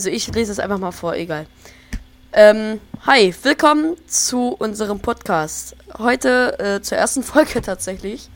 Also 0.00 0.10
ich 0.10 0.32
lese 0.32 0.52
es 0.52 0.60
einfach 0.60 0.78
mal 0.78 0.92
vor, 0.92 1.16
egal. 1.16 1.46
Ähm, 2.32 2.78
hi, 3.04 3.34
willkommen 3.42 3.96
zu 4.06 4.54
unserem 4.56 5.00
Podcast. 5.00 5.74
Heute 5.98 6.56
äh, 6.60 6.80
zur 6.80 6.96
ersten 6.96 7.22
Folge 7.24 7.60
tatsächlich. 7.60 8.30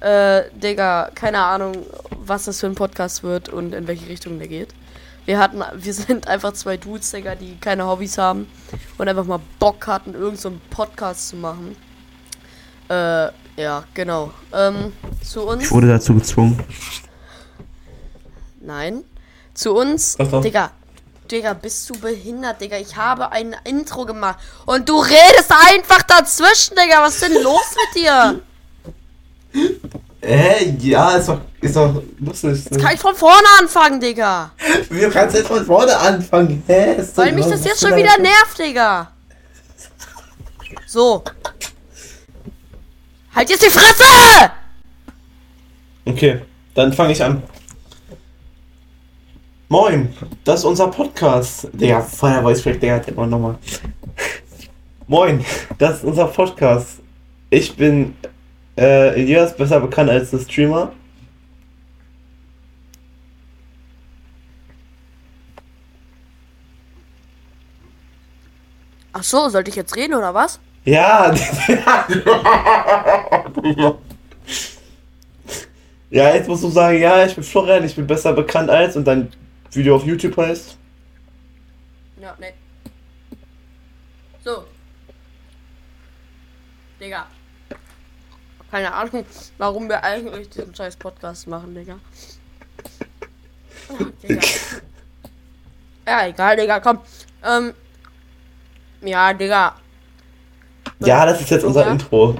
Äh, 0.00 0.42
Digga, 0.54 1.10
keine 1.14 1.38
Ahnung, 1.38 1.86
was 2.10 2.44
das 2.44 2.60
für 2.60 2.66
ein 2.66 2.74
Podcast 2.74 3.22
wird 3.22 3.48
und 3.48 3.72
in 3.72 3.86
welche 3.86 4.06
Richtung 4.10 4.38
der 4.38 4.48
geht. 4.48 4.74
Wir 5.24 5.38
hatten, 5.38 5.62
wir 5.74 5.94
sind 5.94 6.28
einfach 6.28 6.52
zwei 6.52 6.76
Dudes, 6.76 7.12
Digga, 7.12 7.34
die 7.34 7.56
keine 7.62 7.86
Hobbys 7.86 8.18
haben 8.18 8.46
und 8.98 9.08
einfach 9.08 9.24
mal 9.24 9.40
Bock 9.58 9.86
hatten, 9.86 10.12
irgendeinen 10.12 10.36
so 10.36 10.52
Podcast 10.68 11.30
zu 11.30 11.36
machen. 11.36 11.76
Äh, 12.90 13.28
ja, 13.56 13.84
genau. 13.94 14.32
Ähm, 14.52 14.92
zu 15.22 15.46
uns. 15.46 15.62
Ich 15.64 15.70
wurde 15.70 15.88
dazu 15.88 16.12
gezwungen. 16.12 16.62
Nein. 18.60 19.02
Zu 19.54 19.74
uns. 19.74 20.18
Digga. 20.44 20.72
Digga, 21.30 21.54
bist 21.54 21.88
du 21.90 21.98
behindert, 21.98 22.60
Digga? 22.60 22.76
Ich 22.78 22.96
habe 22.96 23.32
ein 23.32 23.54
Intro 23.64 24.04
gemacht. 24.04 24.38
Und 24.64 24.88
du 24.88 24.98
redest 24.98 25.50
einfach 25.50 26.02
dazwischen, 26.02 26.76
Digga. 26.76 27.02
Was 27.02 27.14
ist 27.14 27.22
denn 27.22 27.42
los 27.42 27.74
mit 27.94 28.02
dir? 28.02 28.40
Hä? 30.22 30.76
Ja, 30.80 31.16
ist 31.16 31.28
doch, 31.28 31.40
ist 31.60 31.76
doch 31.76 32.02
lustig. 32.18 32.64
Jetzt 32.70 32.80
kann 32.80 32.94
ich 32.94 33.00
von 33.00 33.14
vorne 33.14 33.46
anfangen, 33.60 34.00
Digga. 34.00 34.50
Wir 34.90 35.08
können 35.10 35.32
jetzt 35.32 35.46
von 35.46 35.64
vorne 35.64 35.96
anfangen. 35.96 36.62
Hä? 36.66 36.96
Ist 36.96 37.16
Weil 37.16 37.32
mich 37.32 37.44
was 37.44 37.52
das 37.52 37.64
jetzt 37.64 37.80
schon 37.80 37.96
wieder 37.96 38.18
nervt, 38.18 38.58
Digga. 38.58 39.12
So. 40.86 41.22
Halt 43.34 43.50
jetzt 43.50 43.62
die 43.62 43.70
Fresse! 43.70 44.50
Okay, 46.06 46.40
dann 46.74 46.92
fange 46.92 47.12
ich 47.12 47.22
an. 47.22 47.42
Moin, 49.68 50.14
das 50.44 50.60
ist 50.60 50.64
unser 50.64 50.86
Podcast. 50.86 51.68
Der 51.72 52.00
Voice 52.00 52.62
Crack, 52.62 52.78
Digga, 52.78 52.98
immer 52.98 53.26
nochmal. 53.26 53.58
Moin, 55.08 55.44
das 55.76 55.96
ist 55.96 56.04
unser 56.04 56.26
Podcast. 56.26 57.00
Ich 57.50 57.74
bin 57.76 58.14
äh, 58.78 59.20
Elias, 59.20 59.56
besser 59.56 59.80
bekannt 59.80 60.08
als 60.08 60.30
der 60.30 60.38
Streamer. 60.38 60.92
Ach 69.12 69.24
so, 69.24 69.48
sollte 69.48 69.70
ich 69.70 69.76
jetzt 69.76 69.96
reden 69.96 70.14
oder 70.14 70.32
was? 70.32 70.60
Ja. 70.84 71.34
ja, 76.10 76.34
jetzt 76.36 76.46
musst 76.46 76.62
du 76.62 76.68
sagen, 76.68 77.00
ja, 77.00 77.26
ich 77.26 77.34
bin 77.34 77.42
Florian, 77.42 77.82
ich 77.84 77.96
bin 77.96 78.06
besser 78.06 78.32
bekannt 78.32 78.70
als 78.70 78.96
und 78.96 79.04
dein 79.04 79.28
Video 79.72 79.96
auf 79.96 80.04
YouTube 80.04 80.36
heißt. 80.36 80.76
Ja, 82.20 82.34
ne. 82.38 82.52
So. 84.44 84.64
Digga. 87.00 87.26
Keine 88.70 88.92
Ahnung, 88.92 89.24
warum 89.58 89.88
wir 89.88 90.02
eigentlich 90.02 90.48
diesen 90.50 90.74
scheiß 90.74 90.96
Podcast 90.96 91.46
machen, 91.46 91.74
Digga. 91.74 91.98
Oh, 93.88 94.04
Digga. 94.22 94.40
Ja, 96.08 96.24
egal, 96.28 96.56
Digga, 96.56 96.78
komm. 96.78 97.00
Ähm. 97.44 97.74
Ja, 99.00 99.32
Digga. 99.34 99.74
Ja, 101.00 101.26
das 101.26 101.40
ist 101.40 101.50
jetzt 101.50 101.64
unser 101.64 101.84
Ja. 101.84 101.90
Intro. 101.90 102.38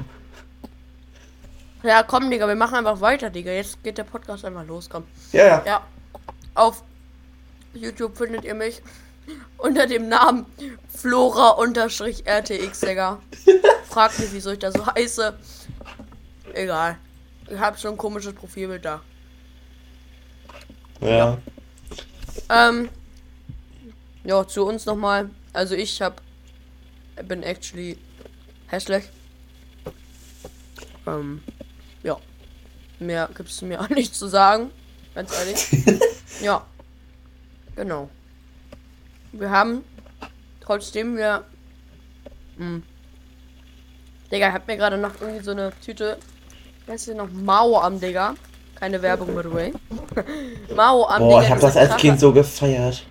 Ja, 1.82 2.04
komm, 2.04 2.30
Digga, 2.30 2.46
wir 2.46 2.54
machen 2.54 2.76
einfach 2.76 3.00
weiter, 3.00 3.28
Digga. 3.28 3.50
Jetzt 3.50 3.82
geht 3.82 3.98
der 3.98 4.04
Podcast 4.04 4.44
einfach 4.44 4.64
los, 4.64 4.88
komm. 4.88 5.04
Ja, 5.32 5.46
ja. 5.46 5.62
Ja. 5.66 5.80
Auf 6.54 6.84
YouTube 7.76 8.16
findet 8.16 8.44
ihr 8.44 8.54
mich 8.54 8.82
unter 9.58 9.86
dem 9.86 10.08
Namen 10.08 10.46
Flora-RTX, 10.88 12.80
Digga. 12.80 13.20
Fragt 13.88 14.18
mich, 14.18 14.32
wieso 14.32 14.52
ich 14.52 14.58
da 14.58 14.70
so 14.70 14.86
heiße. 14.86 15.36
Egal. 16.54 16.98
Ich 17.48 17.58
habe 17.58 17.78
schon 17.78 17.92
ein 17.92 17.96
komisches 17.96 18.34
Profilbild 18.34 18.84
da. 18.84 19.02
Ja. 21.00 21.38
Ähm. 22.48 22.88
Ja, 24.24 24.46
zu 24.46 24.64
uns 24.66 24.86
nochmal. 24.86 25.30
Also 25.52 25.74
ich 25.74 26.00
hab. 26.02 26.20
bin 27.24 27.42
actually 27.42 27.98
hässlich. 28.66 29.04
Ähm. 31.06 31.42
Ja. 32.02 32.18
Mehr 32.98 33.28
gibt's 33.34 33.62
mir 33.62 33.80
auch 33.82 33.88
nicht 33.88 34.14
zu 34.14 34.26
sagen. 34.26 34.70
Ganz 35.14 35.32
ehrlich. 35.32 36.00
ja. 36.42 36.64
Genau. 37.76 38.08
Wir 39.32 39.50
haben. 39.50 39.84
Trotzdem 40.60 41.16
wir. 41.16 41.44
Mh. 42.56 42.80
Digga, 44.32 44.48
ich 44.48 44.54
hab 44.54 44.66
mir 44.66 44.76
gerade 44.76 44.98
noch 44.98 45.12
irgendwie 45.20 45.44
so 45.44 45.52
eine 45.52 45.72
Tüte. 45.84 46.18
Was 46.86 46.96
ist 46.96 47.04
hier 47.04 47.14
noch? 47.14 47.28
Mao 47.30 47.78
am 47.80 48.00
Digga. 48.00 48.34
Keine 48.74 49.00
Werbung, 49.00 49.34
by 49.34 49.42
the 49.42 49.52
way. 49.52 49.72
Mao 50.74 51.04
am 51.06 51.20
Boah, 51.22 51.40
Digga. 51.40 51.42
ich 51.42 51.50
hab 51.50 51.60
das 51.60 51.76
als 51.76 51.88
Kracher. 51.90 52.00
Kind 52.00 52.20
so 52.20 52.32
gefeiert. 52.32 53.04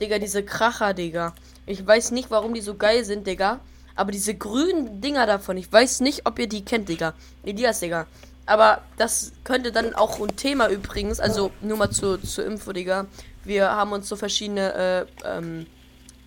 Digga, 0.00 0.18
diese 0.18 0.42
Kracher, 0.42 0.94
Digga. 0.94 1.34
Ich 1.66 1.86
weiß 1.86 2.10
nicht, 2.12 2.30
warum 2.30 2.54
die 2.54 2.60
so 2.60 2.74
geil 2.74 3.04
sind, 3.04 3.26
Digga. 3.26 3.60
Aber 3.94 4.12
diese 4.12 4.34
grünen 4.34 5.00
Dinger 5.00 5.26
davon, 5.26 5.56
ich 5.56 5.72
weiß 5.72 6.00
nicht, 6.00 6.24
ob 6.26 6.38
ihr 6.38 6.48
die 6.48 6.64
kennt, 6.64 6.88
Digga. 6.88 7.14
Elias, 7.44 7.80
Digga. 7.80 8.06
Aber 8.46 8.80
das 8.96 9.32
könnte 9.44 9.72
dann 9.72 9.94
auch 9.94 10.20
ein 10.20 10.36
Thema 10.36 10.68
übrigens, 10.68 11.20
also 11.20 11.50
nur 11.60 11.76
mal 11.76 11.90
zu, 11.90 12.16
zur 12.18 12.46
Info, 12.46 12.72
Digga. 12.72 13.06
Wir 13.48 13.70
haben 13.70 13.92
uns 13.92 14.06
so 14.10 14.14
verschiedene 14.16 15.06
äh, 15.24 15.28
ähm, 15.38 15.66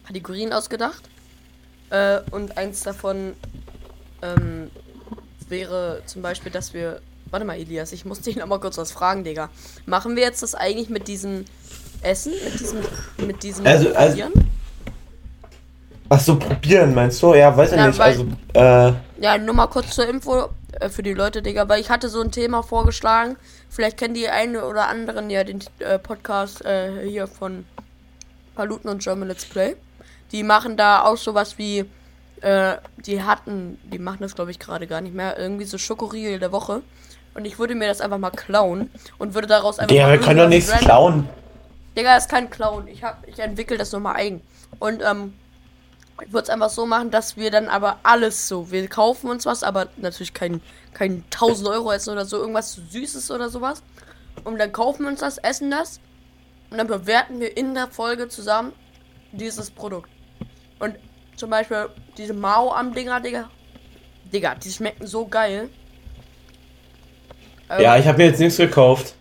Kategorien 0.08 0.52
ausgedacht. 0.54 1.04
Äh, 1.92 2.22
und 2.32 2.58
eins 2.58 2.82
davon 2.82 3.34
ähm, 4.24 4.72
wäre 5.48 6.02
zum 6.08 6.24
Beispiel, 6.24 6.52
dass 6.52 6.74
wir. 6.74 7.00
Warte 7.30 7.46
mal, 7.46 7.58
Elias, 7.60 7.92
ich 7.92 8.06
muss 8.06 8.22
dich 8.22 8.36
noch 8.38 8.48
mal 8.48 8.60
kurz 8.60 8.78
was 8.80 8.92
fragen, 8.92 9.24
Digga. 9.24 9.50
Machen 9.86 10.16
wir 10.16 10.24
jetzt 10.24 10.42
das 10.42 10.56
eigentlich 10.56 10.90
mit 10.90 11.08
diesem 11.08 11.46
Essen? 12.02 12.34
Mit 12.44 12.60
diesem. 12.60 12.80
Mit 13.28 13.44
diesem 13.44 13.68
Also- 13.68 13.94
also- 13.94 14.18
Probieren? 14.24 14.50
Ach 16.10 16.20
so, 16.20 16.38
probieren 16.40 16.94
meinst 16.96 17.22
du? 17.24 17.36
Ja, 17.36 17.56
weiß 17.56 17.72
ich 17.72 17.78
Ja, 17.78 17.88
nicht. 17.88 18.00
weil- 18.00 18.08
Also, 18.10 18.26
äh, 18.90 18.94
Ja, 19.24 19.38
nur 19.38 19.54
mal 19.54 19.68
kurz 19.68 19.92
zur 19.96 20.10
Info 20.10 20.50
äh, 20.80 20.90
für 20.90 21.04
die 21.04 21.14
Leute, 21.14 21.42
Digga, 21.44 21.70
weil 21.70 21.80
ich 21.80 21.90
hatte 21.92 22.10
so 22.10 22.20
ein 22.20 22.32
Thema 22.32 22.64
vorgeschlagen. 22.64 23.38
Vielleicht 23.72 23.96
kennen 23.96 24.14
die 24.14 24.28
eine 24.28 24.66
oder 24.66 24.90
anderen 24.90 25.30
ja 25.30 25.46
den 25.46 25.64
äh, 25.80 25.98
Podcast 25.98 26.64
äh, 26.66 27.08
hier 27.08 27.26
von 27.26 27.66
Paluten 28.54 28.90
und 28.90 29.02
German 29.02 29.30
Let's 29.30 29.46
Play. 29.46 29.78
Die 30.34 30.44
machen 30.44 30.76
da 30.76 31.06
auch 31.06 31.16
sowas 31.16 31.58
wie, 31.58 31.86
äh, 32.42 32.76
die 33.06 33.24
hatten, 33.24 33.80
die 33.86 33.98
machen 33.98 34.18
das 34.20 34.36
glaube 34.36 34.52
ich 34.52 34.60
gerade 34.60 34.88
gar 34.88 35.00
nicht 35.00 35.16
mehr, 35.16 35.40
irgendwie 35.40 35.64
so 35.64 35.78
Schokoriegel 35.78 36.38
der 36.38 36.52
Woche. 36.52 36.82
Und 37.34 37.46
ich 37.46 37.60
würde 37.60 37.76
mir 37.76 37.88
das 37.88 38.02
einfach 38.02 38.18
mal 38.18 38.32
klauen 38.32 38.92
und 39.18 39.36
würde 39.36 39.48
daraus 39.48 39.80
einfach 39.80 39.96
mal 39.96 40.12
wir 40.12 40.20
können 40.20 40.40
doch 40.40 40.50
nichts 40.50 40.70
klauen. 40.72 41.30
Digga, 41.96 42.16
das 42.16 42.26
ist 42.26 42.30
kein 42.30 42.50
Clown. 42.50 42.90
Ich 42.90 43.04
hab, 43.04 43.26
ich 43.26 43.40
entwickle 43.40 43.78
das 43.78 43.94
nochmal 43.94 44.18
eigen. 44.18 44.42
Und 44.80 45.02
ähm, 45.02 45.34
ich 46.26 46.34
würde 46.34 46.44
es 46.44 46.50
einfach 46.50 46.70
so 46.70 46.86
machen, 46.86 47.12
dass 47.12 47.38
wir 47.38 47.52
dann 47.52 47.68
aber 47.68 48.00
alles 48.04 48.48
so. 48.48 48.72
Wir 48.72 48.88
kaufen 48.88 49.30
uns 49.30 49.46
was, 49.46 49.64
aber 49.64 49.88
natürlich 49.98 50.34
kein, 50.34 50.62
kein 50.94 51.24
1000 51.32 51.70
Euro 51.70 51.92
essen 51.92 52.12
oder 52.12 52.26
so, 52.26 52.38
irgendwas 52.38 52.80
Süßes 52.90 53.32
oder 53.32 53.50
sowas. 53.50 53.84
Und 54.44 54.58
dann 54.58 54.72
kaufen 54.72 55.04
wir 55.04 55.10
uns 55.10 55.20
das, 55.20 55.38
essen 55.38 55.72
das. 55.72 56.00
Und 56.70 56.78
dann 56.78 56.88
bewerten 56.88 57.40
wir 57.40 57.56
in 57.58 57.74
der 57.74 57.88
Folge 57.88 58.30
zusammen 58.30 58.74
dieses 59.32 59.70
Produkt. 59.72 60.10
Und 60.80 60.96
zum 61.36 61.50
Beispiel 61.50 61.90
diese 62.18 62.34
Mao 62.34 62.72
am 62.72 62.94
Dinger, 62.94 63.20
Digga. 63.20 63.50
Digga, 64.32 64.56
die 64.56 64.72
schmecken 64.72 65.06
so 65.06 65.28
geil. 65.28 65.70
Ähm, 67.70 67.82
Ja, 67.82 67.98
ich 67.98 68.08
habe 68.08 68.18
mir 68.18 68.26
jetzt 68.26 68.40
nichts 68.40 68.58
gekauft. 68.58 69.16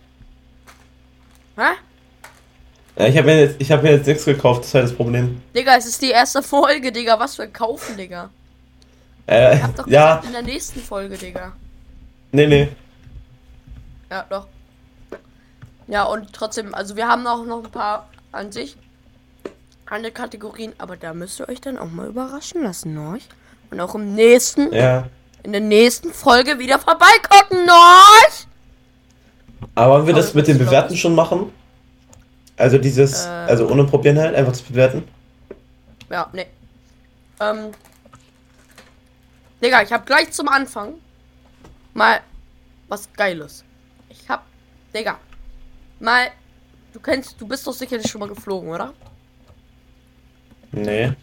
Hä? 1.57 1.73
Ja, 2.97 3.07
ich 3.07 3.17
habe 3.17 3.27
mir, 3.27 3.39
jetzt- 3.39 3.55
ich 3.59 3.71
hab 3.71 3.83
mir 3.83 3.91
jetzt 3.91 4.07
nichts 4.07 4.25
gekauft, 4.25 4.61
das 4.61 4.67
ist 4.67 4.73
halt 4.75 4.83
das 4.85 4.93
Problem. 4.95 5.41
Digga, 5.55 5.75
es 5.77 5.85
ist 5.85 6.01
die 6.01 6.09
erste 6.11 6.43
Folge, 6.43 6.91
Digga. 6.91 7.19
Was 7.19 7.35
für 7.35 7.43
ein 7.43 7.53
Kaufen, 7.53 7.97
Digga. 7.97 8.29
Äh, 9.27 9.57
Hab 9.59 9.75
doch 9.75 9.87
ja, 9.87 10.15
gesagt, 10.17 10.25
in 10.25 10.31
der 10.33 10.41
nächsten 10.41 10.79
Folge, 10.81 11.17
Digga. 11.17 11.53
nee, 12.31 12.47
nee. 12.47 12.67
Ja, 14.09 14.25
doch. 14.29 14.47
Ja, 15.87 16.03
und 16.03 16.33
trotzdem, 16.33 16.73
also 16.73 16.95
wir 16.95 17.07
haben 17.07 17.25
auch 17.27 17.45
noch 17.45 17.63
ein 17.63 17.71
paar 17.71 18.09
an 18.31 18.51
sich. 18.51 18.75
Andere 19.85 20.11
Kategorien, 20.11 20.73
aber 20.77 20.95
da 20.97 21.13
müsst 21.13 21.39
ihr 21.39 21.49
euch 21.49 21.59
dann 21.61 21.77
auch 21.77 21.89
mal 21.91 22.07
überraschen 22.07 22.63
lassen, 22.63 22.93
ne? 22.93 23.19
Und 23.71 23.79
auch 23.79 23.93
im 23.95 24.15
nächsten, 24.15 24.73
Ja. 24.73 25.07
in 25.43 25.51
der 25.51 25.61
nächsten 25.61 26.11
Folge 26.13 26.59
wieder 26.59 26.79
vorbeigucken, 26.79 27.65
ne? 27.65 27.71
Aber 29.75 29.93
wollen 29.95 30.07
wir 30.07 30.13
das 30.13 30.33
mit 30.33 30.47
ist 30.47 30.57
Bewerten 30.57 30.95
schon 30.97 31.13
machen? 31.15 31.51
Also 32.57 32.77
dieses, 32.77 33.25
Äh. 33.25 33.29
also 33.29 33.67
ohne 33.69 33.83
Probieren 33.85 34.19
halt, 34.19 34.35
einfach 34.35 34.51
das 34.51 34.61
Bewerten? 34.61 35.03
Ja, 36.09 36.29
ne. 36.33 36.45
Ähm. 37.39 37.71
Digga, 39.63 39.81
ich 39.83 39.91
hab 39.91 40.05
gleich 40.05 40.31
zum 40.31 40.47
Anfang 40.47 40.95
mal 41.93 42.21
was 42.87 43.11
Geiles. 43.13 43.63
Ich 44.09 44.27
hab, 44.29 44.45
Digga, 44.93 45.19
mal, 45.99 46.27
du 46.93 46.99
kennst, 46.99 47.39
du 47.39 47.47
bist 47.47 47.65
doch 47.65 47.73
sicherlich 47.73 48.09
schon 48.09 48.19
mal 48.19 48.27
geflogen, 48.29 48.69
oder? 48.69 48.93
Nee. 50.71 51.13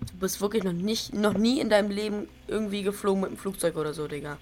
Du 0.00 0.14
bist 0.20 0.40
wirklich 0.40 0.62
noch 0.64 0.72
nicht, 0.72 1.12
noch 1.14 1.34
nie 1.34 1.60
in 1.60 1.68
deinem 1.68 1.90
Leben 1.90 2.28
irgendwie 2.46 2.82
geflogen 2.82 3.22
mit 3.22 3.30
dem 3.30 3.36
Flugzeug 3.36 3.76
oder 3.76 3.92
so, 3.92 4.06
Digga. 4.06 4.38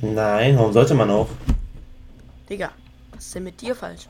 Nein, 0.00 0.56
warum 0.58 0.72
sollte 0.72 0.94
man 0.94 1.10
auch? 1.10 1.28
Digga, 2.48 2.70
was 3.20 3.26
ist 3.26 3.34
denn 3.34 3.44
mit 3.44 3.60
dir 3.60 3.76
falsch? 3.76 4.08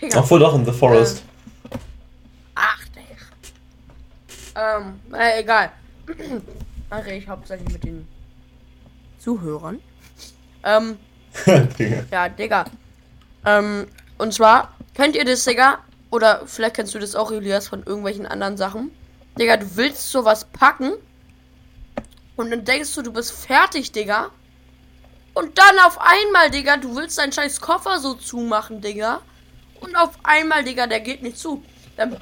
Digga. 0.00 0.20
Obwohl 0.20 0.38
doch 0.38 0.54
in 0.54 0.64
The 0.64 0.70
Forest. 0.70 1.24
Ach, 2.54 2.84
Digga. 2.94 4.78
Ähm, 4.78 5.00
äh, 5.12 5.40
egal. 5.40 5.72
Mache 6.88 7.10
ich 7.10 7.26
hauptsächlich 7.26 7.72
mit 7.72 7.82
den 7.82 8.06
Zuhörern. 9.18 9.80
Ähm, 10.62 10.98
Digga. 11.46 12.04
ja, 12.12 12.28
Digga. 12.28 12.64
Ähm, 13.44 13.88
und 14.18 14.32
zwar, 14.32 14.76
kennt 14.94 15.16
ihr 15.16 15.24
das, 15.24 15.42
Digga? 15.42 15.80
Oder 16.12 16.46
vielleicht 16.46 16.76
kennst 16.76 16.94
du 16.94 17.00
das 17.00 17.16
auch, 17.16 17.32
Elias, 17.32 17.66
von 17.66 17.82
irgendwelchen 17.82 18.26
anderen 18.26 18.56
Sachen. 18.56 18.92
Digga, 19.36 19.56
du 19.56 19.66
willst 19.74 20.12
sowas 20.12 20.44
packen 20.44 20.92
und 22.36 22.52
dann 22.52 22.64
denkst 22.64 22.94
du, 22.94 23.02
du 23.02 23.12
bist 23.12 23.32
fertig, 23.32 23.90
Digga. 23.90 24.30
Und 25.34 25.56
dann 25.58 25.78
auf 25.86 25.98
einmal, 26.00 26.50
Digga, 26.50 26.76
du 26.76 26.94
willst 26.96 27.18
deinen 27.18 27.32
scheiß 27.32 27.60
Koffer 27.60 27.98
so 28.00 28.14
zumachen, 28.14 28.80
Digga. 28.80 29.20
Und 29.80 29.94
auf 29.96 30.10
einmal, 30.22 30.64
Digga, 30.64 30.86
der 30.86 31.00
geht 31.00 31.22
nicht 31.22 31.38
zu. 31.38 31.62
Dann 31.96 32.16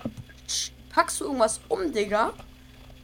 packst 0.94 1.20
du 1.20 1.24
irgendwas 1.24 1.60
um, 1.68 1.92
Digga. 1.92 2.32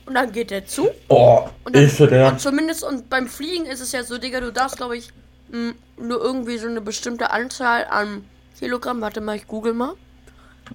Und 0.07 0.15
dann 0.15 0.31
geht 0.33 0.51
der 0.51 0.67
zu. 0.67 0.89
Oh, 1.09 1.49
Und, 1.65 1.75
dann, 1.75 1.81
Hilfe, 1.83 2.07
der. 2.07 2.29
und 2.29 2.41
zumindest 2.41 2.85
und 2.85 3.09
beim 3.09 3.27
Fliegen 3.27 3.65
ist 3.67 3.81
es 3.81 3.93
ja 3.93 4.05
so, 4.05 4.19
Digga, 4.19 4.41
du 4.41 4.53
darfst, 4.53 4.77
glaube 4.77 4.97
ich, 4.99 5.09
m, 5.51 5.75
nur 5.97 6.21
irgendwie 6.23 6.59
so 6.59 6.69
eine 6.69 6.83
bestimmte 6.83 7.31
Anzahl 7.31 7.87
an 7.89 8.25
Kilogramm. 8.59 9.01
Warte 9.01 9.21
mal, 9.23 9.37
ich 9.37 9.47
google 9.47 9.73
mal. 9.73 9.95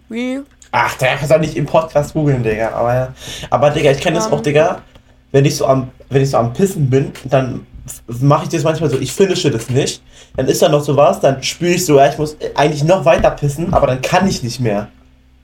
Wie? 0.09 0.41
Ach, 0.71 0.95
der 0.95 1.15
kann 1.17 1.29
doch 1.29 1.39
nicht 1.39 1.55
im 1.55 1.65
Podcast 1.67 2.13
googeln, 2.13 2.41
Digga. 2.43 2.71
Aber, 2.71 3.13
aber 3.51 3.69
Digga, 3.69 3.91
ich 3.91 4.01
kenne 4.01 4.17
das 4.17 4.27
Ähm. 4.27 4.33
auch, 4.33 4.41
Digga. 4.41 4.81
Wenn 5.31 5.45
ich 5.45 5.55
so 5.55 5.67
am, 5.67 5.91
wenn 6.09 6.23
ich 6.23 6.31
so 6.31 6.37
am 6.37 6.53
Pissen 6.53 6.89
bin, 6.89 7.11
dann 7.25 7.67
mache 8.07 8.43
ich 8.43 8.49
das 8.49 8.63
manchmal 8.63 8.89
so, 8.89 8.99
ich 8.99 9.11
finische 9.11 9.51
das 9.51 9.69
nicht. 9.69 10.01
Dann 10.35 10.47
ist 10.47 10.61
da 10.61 10.69
noch 10.69 10.83
so 10.83 10.95
was, 10.95 11.19
dann 11.19 11.41
spüre 11.43 11.73
ich 11.73 11.85
so, 11.85 11.97
ja, 11.97 12.09
ich 12.09 12.17
muss 12.17 12.37
eigentlich 12.55 12.83
noch 12.83 13.05
weiter 13.05 13.31
pissen, 13.31 13.73
aber 13.73 13.87
dann 13.87 14.01
kann 14.01 14.27
ich 14.27 14.43
nicht 14.43 14.59
mehr. 14.59 14.89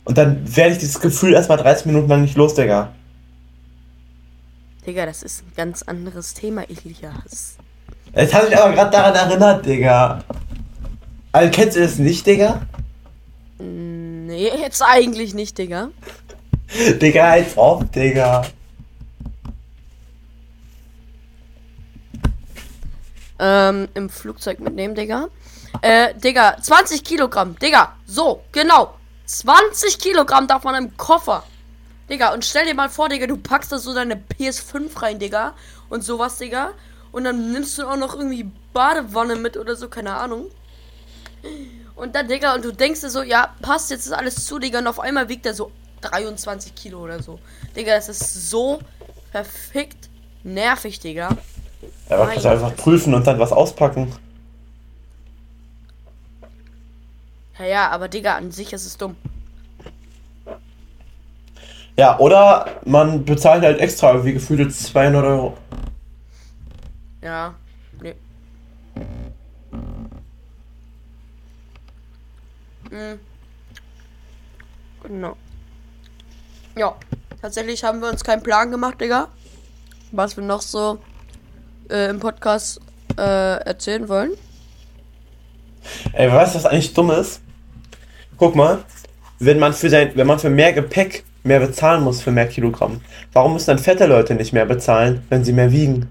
Und 0.05 0.17
dann 0.17 0.41
werde 0.55 0.73
ich 0.73 0.77
dieses 0.77 0.99
Gefühl 0.99 1.33
erstmal 1.33 1.57
30 1.57 1.87
Minuten 1.87 2.07
lang 2.07 2.21
nicht 2.21 2.37
los, 2.37 2.53
Digga. 2.53 2.91
Digga, 4.85 5.05
das 5.05 5.23
ist 5.23 5.41
ein 5.43 5.51
ganz 5.55 5.81
anderes 5.81 6.33
Thema, 6.35 6.63
Elias. 6.69 7.57
Jetzt 8.15 8.33
hat 8.33 8.49
mich 8.49 8.57
aber 8.57 8.73
gerade 8.73 8.91
daran 8.91 9.15
erinnert, 9.15 9.65
Digga. 9.65 10.23
Also 11.31 11.51
kennst 11.51 11.75
du 11.75 11.81
das 11.81 11.97
nicht, 11.97 12.25
Digga? 12.25 12.61
Nee, 13.57 14.51
jetzt 14.61 14.81
eigentlich 14.81 15.33
nicht, 15.33 15.57
Digga. 15.57 15.89
Digga, 17.01 17.31
als 17.31 17.57
ob, 17.57 17.91
Digga. 17.91 18.43
Ähm, 23.37 23.89
im 23.93 24.09
Flugzeug 24.09 24.59
mitnehmen, 24.59 24.95
Digga. 24.95 25.27
Äh, 25.81 26.13
Digga, 26.15 26.57
20 26.61 27.03
Kilogramm. 27.03 27.57
Digga, 27.59 27.95
so, 28.05 28.43
genau. 28.51 28.95
20 29.25 29.99
Kilogramm 29.99 30.47
darf 30.47 30.63
man 30.63 30.75
im 30.75 30.95
Koffer. 30.97 31.43
Digga, 32.09 32.33
und 32.33 32.45
stell 32.45 32.65
dir 32.65 32.75
mal 32.75 32.89
vor, 32.89 33.09
Digga, 33.09 33.27
du 33.27 33.37
packst 33.37 33.71
da 33.71 33.79
so 33.79 33.93
deine 33.93 34.15
PS5 34.15 35.01
rein, 35.01 35.19
Digga. 35.19 35.53
Und 35.89 36.03
sowas, 36.03 36.37
Digga. 36.37 36.71
Und 37.11 37.23
dann 37.23 37.51
nimmst 37.51 37.77
du 37.77 37.87
auch 37.87 37.97
noch 37.97 38.15
irgendwie 38.15 38.49
Badewanne 38.73 39.35
mit 39.35 39.57
oder 39.57 39.75
so, 39.75 39.89
keine 39.89 40.13
Ahnung. 40.15 40.51
Und 41.95 42.15
dann, 42.15 42.27
Digga, 42.27 42.55
und 42.55 42.65
du 42.65 42.71
denkst 42.71 43.01
dir 43.01 43.09
so, 43.09 43.23
ja, 43.23 43.55
passt, 43.61 43.89
jetzt 43.89 44.05
ist 44.05 44.11
alles 44.11 44.45
zu, 44.45 44.59
Digga. 44.59 44.79
Und 44.79 44.87
auf 44.87 44.99
einmal 44.99 45.29
wiegt 45.29 45.45
er 45.45 45.53
so 45.53 45.71
23 46.01 46.75
Kilo 46.75 46.99
oder 46.99 47.23
so. 47.23 47.39
Digga, 47.75 47.95
das 47.95 48.09
ist 48.09 48.49
so 48.49 48.79
verfickt 49.31 50.09
nervig, 50.43 50.99
Digga. 50.99 51.29
Ja, 52.09 52.17
aber 52.17 52.27
kannst 52.27 52.45
du 52.45 52.49
einfach 52.49 52.75
prüfen 52.75 53.13
und 53.13 53.25
dann 53.25 53.39
was 53.39 53.51
auspacken. 53.51 54.11
Ja, 57.57 57.65
ja, 57.65 57.89
aber 57.89 58.07
Digga, 58.07 58.35
an 58.35 58.51
sich 58.51 58.73
ist 58.73 58.85
es 58.85 58.97
dumm. 58.97 59.15
Ja, 61.97 62.19
oder 62.19 62.81
man 62.85 63.23
bezahlt 63.23 63.63
halt 63.63 63.79
extra 63.79 64.23
wie 64.25 64.33
gefühlte 64.33 64.67
200 64.67 65.23
Euro. 65.23 65.57
Ja, 67.21 67.55
nee. 68.01 68.15
Mhm. 72.91 73.19
Genau. 75.03 75.37
Ja, 76.75 76.95
tatsächlich 77.41 77.83
haben 77.83 78.01
wir 78.01 78.09
uns 78.09 78.23
keinen 78.23 78.43
Plan 78.43 78.69
gemacht, 78.71 78.99
Digga. 78.99 79.29
Was 80.11 80.35
wir 80.35 80.43
noch 80.43 80.61
so 80.61 80.99
äh, 81.89 82.09
im 82.09 82.19
Podcast 82.19 82.79
äh, 83.17 83.21
erzählen 83.21 84.07
wollen. 84.09 84.31
Ey, 86.13 86.31
weißt 86.31 86.55
du, 86.55 86.59
was 86.59 86.65
eigentlich 86.65 86.93
dumm 86.93 87.11
ist? 87.11 87.41
Guck 88.37 88.55
mal, 88.55 88.83
wenn 89.39 89.59
man 89.59 89.73
für 89.73 89.89
sein, 89.89 90.11
wenn 90.15 90.27
man 90.27 90.39
für 90.39 90.49
mehr 90.49 90.73
Gepäck 90.73 91.23
mehr 91.43 91.59
bezahlen 91.59 92.03
muss 92.03 92.21
für 92.21 92.31
mehr 92.31 92.47
Kilogramm, 92.47 93.01
warum 93.33 93.53
müssen 93.53 93.67
dann 93.67 93.79
fette 93.79 94.07
Leute 94.07 94.33
nicht 94.33 94.51
mehr 94.51 94.65
bezahlen, 94.65 95.23
wenn 95.29 95.43
sie 95.43 95.53
mehr 95.53 95.71
wiegen? 95.71 96.09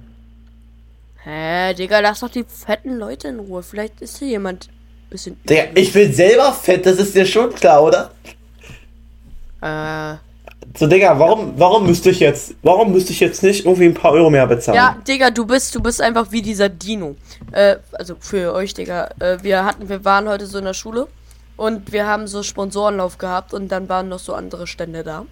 Hä, 1.24 1.74
Digga, 1.74 2.00
lass 2.00 2.20
doch 2.20 2.30
die 2.30 2.44
fetten 2.44 2.96
Leute 2.98 3.28
in 3.28 3.40
Ruhe. 3.40 3.62
Vielleicht 3.62 4.00
ist 4.00 4.18
hier 4.18 4.28
jemand 4.28 4.68
bisschen. 5.10 5.36
Digga, 5.44 5.64
ich 5.74 5.92
bin 5.92 6.12
selber 6.12 6.52
fett, 6.52 6.86
das 6.86 6.98
ist 6.98 7.14
dir 7.14 7.26
schon 7.26 7.54
klar, 7.54 7.82
oder? 7.82 8.10
Äh. 9.60 10.16
So, 10.76 10.86
Digga, 10.86 11.18
warum, 11.18 11.54
warum 11.56 11.86
müsste 11.86 12.10
ich 12.10 12.20
jetzt, 12.20 12.54
warum 12.62 12.92
müsste 12.92 13.12
ich 13.12 13.20
jetzt 13.20 13.42
nicht 13.42 13.64
irgendwie 13.64 13.84
ein 13.84 13.94
paar 13.94 14.12
Euro 14.12 14.30
mehr 14.30 14.46
bezahlen? 14.46 14.76
Ja, 14.76 14.96
Digga, 15.06 15.30
du 15.30 15.46
bist, 15.46 15.74
du 15.74 15.80
bist 15.80 16.00
einfach 16.00 16.32
wie 16.32 16.42
dieser 16.42 16.68
Dino. 16.68 17.16
Äh, 17.52 17.76
also 17.92 18.16
für 18.18 18.52
euch, 18.54 18.74
Digga. 18.74 19.10
Äh, 19.20 19.38
wir 19.42 19.64
hatten, 19.64 19.88
wir 19.88 20.04
waren 20.04 20.28
heute 20.28 20.46
so 20.46 20.58
in 20.58 20.64
der 20.64 20.74
Schule 20.74 21.08
und 21.56 21.92
wir 21.92 22.06
haben 22.06 22.26
so 22.26 22.42
Sponsorenlauf 22.42 23.18
gehabt 23.18 23.54
und 23.54 23.68
dann 23.68 23.88
waren 23.88 24.08
noch 24.08 24.18
so 24.18 24.34
andere 24.34 24.66
Stände 24.66 25.04
da. 25.04 25.26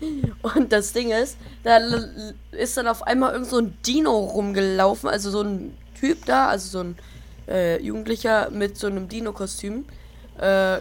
Und 0.54 0.72
das 0.72 0.94
Ding 0.94 1.10
ist, 1.10 1.36
da 1.62 1.78
ist 2.50 2.78
dann 2.78 2.88
auf 2.88 3.02
einmal 3.02 3.32
irgend 3.32 3.50
so 3.50 3.58
ein 3.58 3.76
Dino 3.86 4.10
rumgelaufen, 4.10 5.06
also 5.06 5.30
so 5.30 5.42
ein 5.42 5.76
Typ 6.00 6.24
da, 6.24 6.48
also 6.48 6.68
so 6.68 6.80
ein 6.80 6.96
äh, 7.48 7.82
Jugendlicher 7.82 8.50
mit 8.50 8.78
so 8.78 8.86
einem 8.86 9.08
Dino-Kostüm. 9.08 9.84
Äh, 10.38 10.78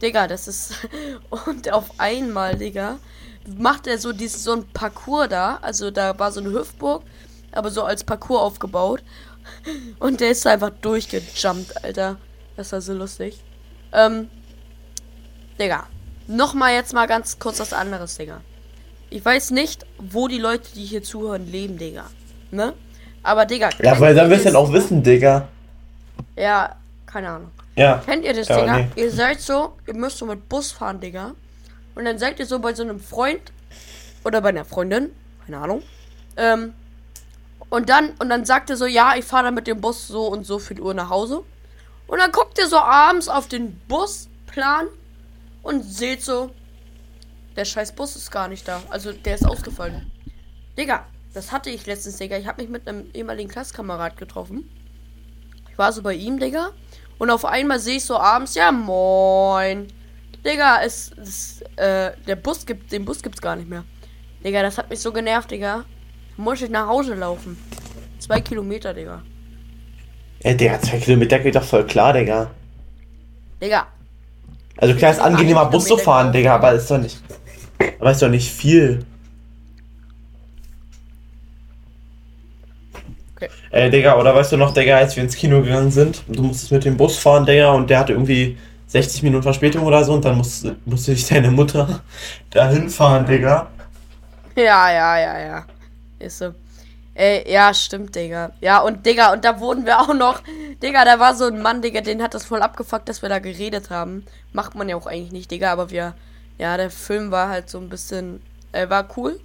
Digga, 0.00 0.26
das 0.26 0.48
ist. 0.48 0.74
Und 1.46 1.72
auf 1.72 1.86
einmal, 1.98 2.56
Digga, 2.56 2.98
macht 3.46 3.86
er 3.86 3.98
so 3.98 4.12
dieses, 4.12 4.44
so 4.44 4.52
ein 4.52 4.64
Parcours 4.72 5.28
da. 5.28 5.58
Also 5.62 5.90
da 5.90 6.18
war 6.18 6.32
so 6.32 6.40
eine 6.40 6.50
Hüftburg, 6.50 7.02
aber 7.52 7.70
so 7.70 7.82
als 7.84 8.04
Parcours 8.04 8.40
aufgebaut. 8.40 9.02
Und 9.98 10.20
der 10.20 10.30
ist 10.30 10.46
einfach 10.46 10.70
durchgejumpt, 10.70 11.84
Alter. 11.84 12.16
Das 12.56 12.72
war 12.72 12.80
so 12.80 12.92
lustig. 12.92 13.42
Ähm, 13.92 14.28
Digga. 15.58 15.86
Nochmal 16.26 16.74
jetzt 16.74 16.92
mal 16.92 17.06
ganz 17.06 17.38
kurz 17.38 17.58
was 17.58 17.72
anderes, 17.72 18.16
Digga. 18.16 18.40
Ich 19.08 19.24
weiß 19.24 19.50
nicht, 19.50 19.84
wo 19.98 20.28
die 20.28 20.38
Leute, 20.38 20.68
die 20.74 20.84
hier 20.84 21.02
zuhören, 21.02 21.50
leben, 21.50 21.76
Digga. 21.78 22.04
Ne? 22.52 22.74
Aber, 23.22 23.44
Digga. 23.46 23.70
Ja, 23.82 23.98
weil 23.98 24.14
dann 24.14 24.30
wirst 24.30 24.44
du 24.44 24.48
dann 24.50 24.56
auch 24.56 24.72
wissen, 24.72 25.02
Digga. 25.02 25.48
Ja, 26.36 26.76
keine 27.06 27.30
Ahnung. 27.30 27.50
Ja. 27.76 27.98
Kennt 28.04 28.24
ihr 28.24 28.32
das, 28.34 28.46
Ja, 28.48 28.60
Digga? 28.60 28.76
nee. 28.78 28.88
Ihr 28.94 29.10
seid 29.10 29.40
so, 29.40 29.72
ihr 29.86 29.94
müsst 29.94 30.18
so 30.18 30.26
mit 30.26 30.48
Bus 30.48 30.70
fahren, 30.70 31.00
Digga. 31.00 31.34
Und 31.94 32.04
dann 32.04 32.18
seid 32.18 32.38
ihr 32.38 32.46
so 32.46 32.58
bei 32.58 32.74
so 32.74 32.82
einem 32.82 33.00
Freund 33.00 33.52
oder 34.24 34.40
bei 34.40 34.50
einer 34.50 34.64
Freundin, 34.64 35.10
keine 35.44 35.58
Ahnung. 35.58 35.82
Ähm, 36.36 36.74
und 37.68 37.88
dann, 37.88 38.10
und 38.18 38.28
dann 38.28 38.44
sagt 38.44 38.70
ihr 38.70 38.76
so, 38.76 38.86
ja, 38.86 39.14
ich 39.16 39.24
fahre 39.24 39.44
dann 39.44 39.54
mit 39.54 39.66
dem 39.66 39.80
Bus 39.80 40.08
so 40.08 40.26
und 40.26 40.44
so 40.44 40.58
viel 40.58 40.80
Uhr 40.80 40.94
nach 40.94 41.08
Hause. 41.08 41.44
Und 42.06 42.18
dann 42.18 42.32
guckt 42.32 42.58
ihr 42.58 42.66
so 42.66 42.78
abends 42.78 43.28
auf 43.28 43.46
den 43.46 43.78
Busplan 43.86 44.88
und 45.62 45.82
seht 45.82 46.22
so, 46.22 46.50
der 47.56 47.64
scheiß 47.64 47.92
Bus 47.92 48.16
ist 48.16 48.30
gar 48.30 48.48
nicht 48.48 48.66
da. 48.66 48.82
Also 48.90 49.12
der 49.12 49.36
ist 49.36 49.46
ausgefallen. 49.46 50.10
Digga, 50.76 51.06
das 51.34 51.52
hatte 51.52 51.70
ich 51.70 51.86
letztens, 51.86 52.16
Digga. 52.16 52.36
Ich 52.36 52.46
habe 52.46 52.62
mich 52.62 52.70
mit 52.70 52.88
einem 52.88 53.10
ehemaligen 53.14 53.48
Klasskamerad 53.48 54.16
getroffen. 54.16 54.68
Ich 55.70 55.78
war 55.78 55.92
so 55.92 56.02
bei 56.02 56.14
ihm, 56.14 56.40
Digga. 56.40 56.70
Und 57.18 57.30
auf 57.30 57.44
einmal 57.44 57.78
sehe 57.78 57.98
ich 57.98 58.04
so 58.04 58.16
abends, 58.16 58.54
ja 58.54 58.72
moin. 58.72 59.86
Digga, 60.44 60.80
es, 60.84 61.12
es 61.20 61.62
äh, 61.76 62.12
der 62.26 62.36
Bus 62.36 62.64
gibt, 62.64 62.90
den 62.92 63.04
Bus 63.04 63.22
gibt's 63.22 63.40
gar 63.40 63.56
nicht 63.56 63.68
mehr. 63.68 63.84
Digga, 64.44 64.62
das 64.62 64.78
hat 64.78 64.88
mich 64.88 65.00
so 65.00 65.12
genervt, 65.12 65.50
Digga. 65.50 65.84
Muss 66.36 66.62
ich 66.62 66.70
nach 66.70 66.86
Hause 66.86 67.14
laufen. 67.14 67.58
Zwei 68.18 68.40
Kilometer, 68.40 68.94
Digga. 68.94 69.22
Ey, 70.42 70.56
Digga, 70.56 70.80
zwei 70.80 70.98
Kilometer 70.98 71.38
geht 71.38 71.54
doch 71.56 71.62
voll 71.62 71.84
klar, 71.86 72.14
Digga. 72.14 72.50
Digga, 73.60 73.86
Also 74.78 74.94
klar, 74.94 75.10
ist 75.10 75.20
angenehmer 75.20 75.66
Bus 75.66 75.84
zu 75.84 75.98
fahren. 75.98 76.32
Digga, 76.32 76.54
aber 76.54 76.72
ist 76.72 76.90
doch 76.90 76.96
nicht. 76.98 77.20
Aber 77.98 78.10
ist 78.10 78.22
doch 78.22 78.30
nicht 78.30 78.50
viel. 78.50 79.04
Okay. 83.36 83.50
Ey, 83.70 83.90
Digga, 83.90 84.18
oder 84.18 84.34
weißt 84.34 84.52
du 84.52 84.56
noch, 84.56 84.72
Digga, 84.72 84.96
als 84.96 85.16
wir 85.16 85.22
ins 85.22 85.36
Kino 85.36 85.60
gegangen 85.60 85.90
sind, 85.90 86.22
und 86.28 86.38
du 86.38 86.42
musstest 86.42 86.72
mit 86.72 86.84
dem 86.86 86.96
Bus 86.96 87.18
fahren, 87.18 87.44
Digga, 87.44 87.72
und 87.72 87.90
der 87.90 87.98
hatte 87.98 88.12
irgendwie 88.12 88.56
60 88.90 89.22
Minuten 89.22 89.44
Verspätung 89.44 89.84
oder 89.84 90.02
so 90.02 90.12
und 90.14 90.24
dann 90.24 90.36
musste, 90.36 90.76
musste 90.84 91.12
ich 91.12 91.26
deine 91.28 91.50
Mutter 91.52 92.00
dahin 92.50 92.90
fahren, 92.90 93.24
Digga. 93.24 93.68
Ja, 94.56 94.90
ja, 94.90 95.18
ja, 95.18 95.38
ja. 95.38 95.64
Ist 96.18 96.38
so. 96.38 96.52
Ey, 97.14 97.44
ja, 97.50 97.72
stimmt, 97.72 98.16
Digga. 98.16 98.50
Ja, 98.60 98.80
und 98.80 99.06
Digga, 99.06 99.32
und 99.32 99.44
da 99.44 99.60
wurden 99.60 99.86
wir 99.86 100.00
auch 100.00 100.12
noch. 100.12 100.42
Digga, 100.82 101.04
da 101.04 101.20
war 101.20 101.36
so 101.36 101.44
ein 101.44 101.62
Mann, 101.62 101.82
Digga, 101.82 102.00
den 102.00 102.20
hat 102.20 102.34
das 102.34 102.44
voll 102.44 102.62
abgefuckt, 102.62 103.08
dass 103.08 103.22
wir 103.22 103.28
da 103.28 103.38
geredet 103.38 103.90
haben. 103.90 104.24
Macht 104.52 104.74
man 104.74 104.88
ja 104.88 104.96
auch 104.96 105.06
eigentlich 105.06 105.32
nicht, 105.32 105.50
Digga, 105.50 105.72
aber 105.72 105.90
wir. 105.90 106.14
Ja, 106.58 106.76
der 106.76 106.90
Film 106.90 107.30
war 107.30 107.48
halt 107.48 107.70
so 107.70 107.78
ein 107.78 107.88
bisschen. 107.88 108.42
Äh, 108.72 108.90
war 108.90 109.06
cool. 109.16 109.38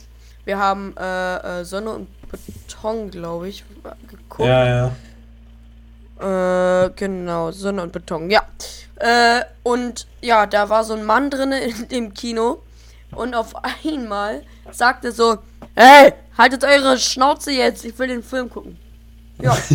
Wir 0.43 0.57
haben 0.57 0.95
äh, 0.97 1.61
äh, 1.61 1.65
Sonne 1.65 1.91
und 1.91 2.07
Beton, 2.29 3.11
glaube 3.11 3.47
ich, 3.47 3.63
geguckt. 4.09 4.47
Ja, 4.49 4.65
ja. 4.65 4.91
Äh, 6.19 6.89
genau, 6.95 7.51
Sonne 7.51 7.83
und 7.83 7.91
Beton, 7.91 8.29
ja. 8.29 8.41
Äh, 8.97 9.41
und 9.63 10.07
ja, 10.21 10.45
da 10.45 10.69
war 10.69 10.83
so 10.83 10.93
ein 10.93 11.03
Mann 11.03 11.29
drin 11.29 11.51
in 11.51 11.87
dem 11.91 12.13
Kino. 12.13 12.61
Und 13.11 13.33
auf 13.33 13.53
einmal 13.83 14.43
sagte 14.71 15.11
so, 15.11 15.37
hey, 15.75 16.13
haltet 16.37 16.63
eure 16.63 16.97
Schnauze 16.97 17.51
jetzt, 17.51 17.85
ich 17.85 17.97
will 17.97 18.07
den 18.07 18.23
Film 18.23 18.49
gucken. 18.49 18.77
Ja. 19.41 19.55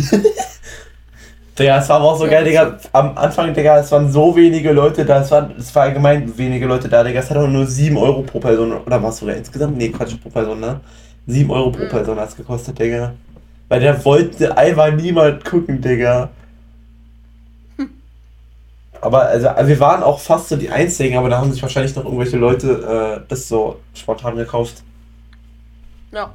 Digga, 1.57 1.79
es 1.79 1.89
war 1.89 1.97
aber 1.97 2.05
auch 2.05 2.17
so 2.17 2.25
geil, 2.25 2.43
Digga. 2.43 2.77
Am 2.93 3.17
Anfang, 3.17 3.53
Digga, 3.53 3.79
es 3.79 3.91
waren 3.91 4.11
so 4.11 4.35
wenige 4.35 4.71
Leute 4.71 5.05
da. 5.05 5.21
Es 5.21 5.31
war, 5.31 5.51
es 5.57 5.73
war 5.75 5.83
allgemein 5.83 6.35
wenige 6.37 6.65
Leute 6.65 6.87
da, 6.87 7.03
Digga. 7.03 7.19
Es 7.19 7.29
hat 7.29 7.37
auch 7.37 7.47
nur 7.47 7.67
7 7.67 7.97
Euro 7.97 8.21
pro 8.21 8.39
Person. 8.39 8.71
Oder 8.71 9.03
was 9.03 9.17
sogar 9.17 9.35
insgesamt? 9.35 9.77
Nee, 9.77 9.89
Quatsch, 9.89 10.15
pro 10.21 10.29
Person, 10.29 10.59
ne? 10.59 10.79
7 11.27 11.51
Euro 11.51 11.71
pro 11.71 11.83
mhm. 11.83 11.89
Person 11.89 12.19
hat 12.19 12.29
es 12.29 12.35
gekostet, 12.35 12.79
Digga. 12.79 13.13
Weil 13.71 13.79
der 13.79 14.03
wollte 14.03 14.57
einfach 14.57 14.91
niemand 14.91 15.45
gucken, 15.45 15.79
Digga. 15.79 16.29
Aber 18.99 19.21
also, 19.27 19.47
wir 19.47 19.79
waren 19.79 20.03
auch 20.03 20.19
fast 20.19 20.49
so 20.49 20.57
die 20.57 20.69
Einzigen, 20.69 21.15
aber 21.15 21.29
da 21.29 21.37
haben 21.37 21.53
sich 21.53 21.61
wahrscheinlich 21.61 21.95
noch 21.95 22.03
irgendwelche 22.03 22.35
Leute 22.35 23.21
äh, 23.23 23.29
das 23.29 23.47
so 23.47 23.79
spontan 23.93 24.35
gekauft. 24.35 24.83
Ja. 26.11 26.33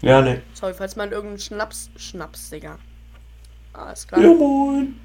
Ja, 0.00 0.22
ne. 0.22 0.42
Sorry, 0.54 0.74
falls 0.74 0.96
man 0.96 1.12
irgendeinen 1.12 1.38
Schnaps. 1.38 1.88
Schnaps, 1.94 2.50
Digga. 2.50 2.80
Alles 3.74 4.08
klar. 4.08 4.20
Ja, 4.20 4.34
moin. 4.34 4.96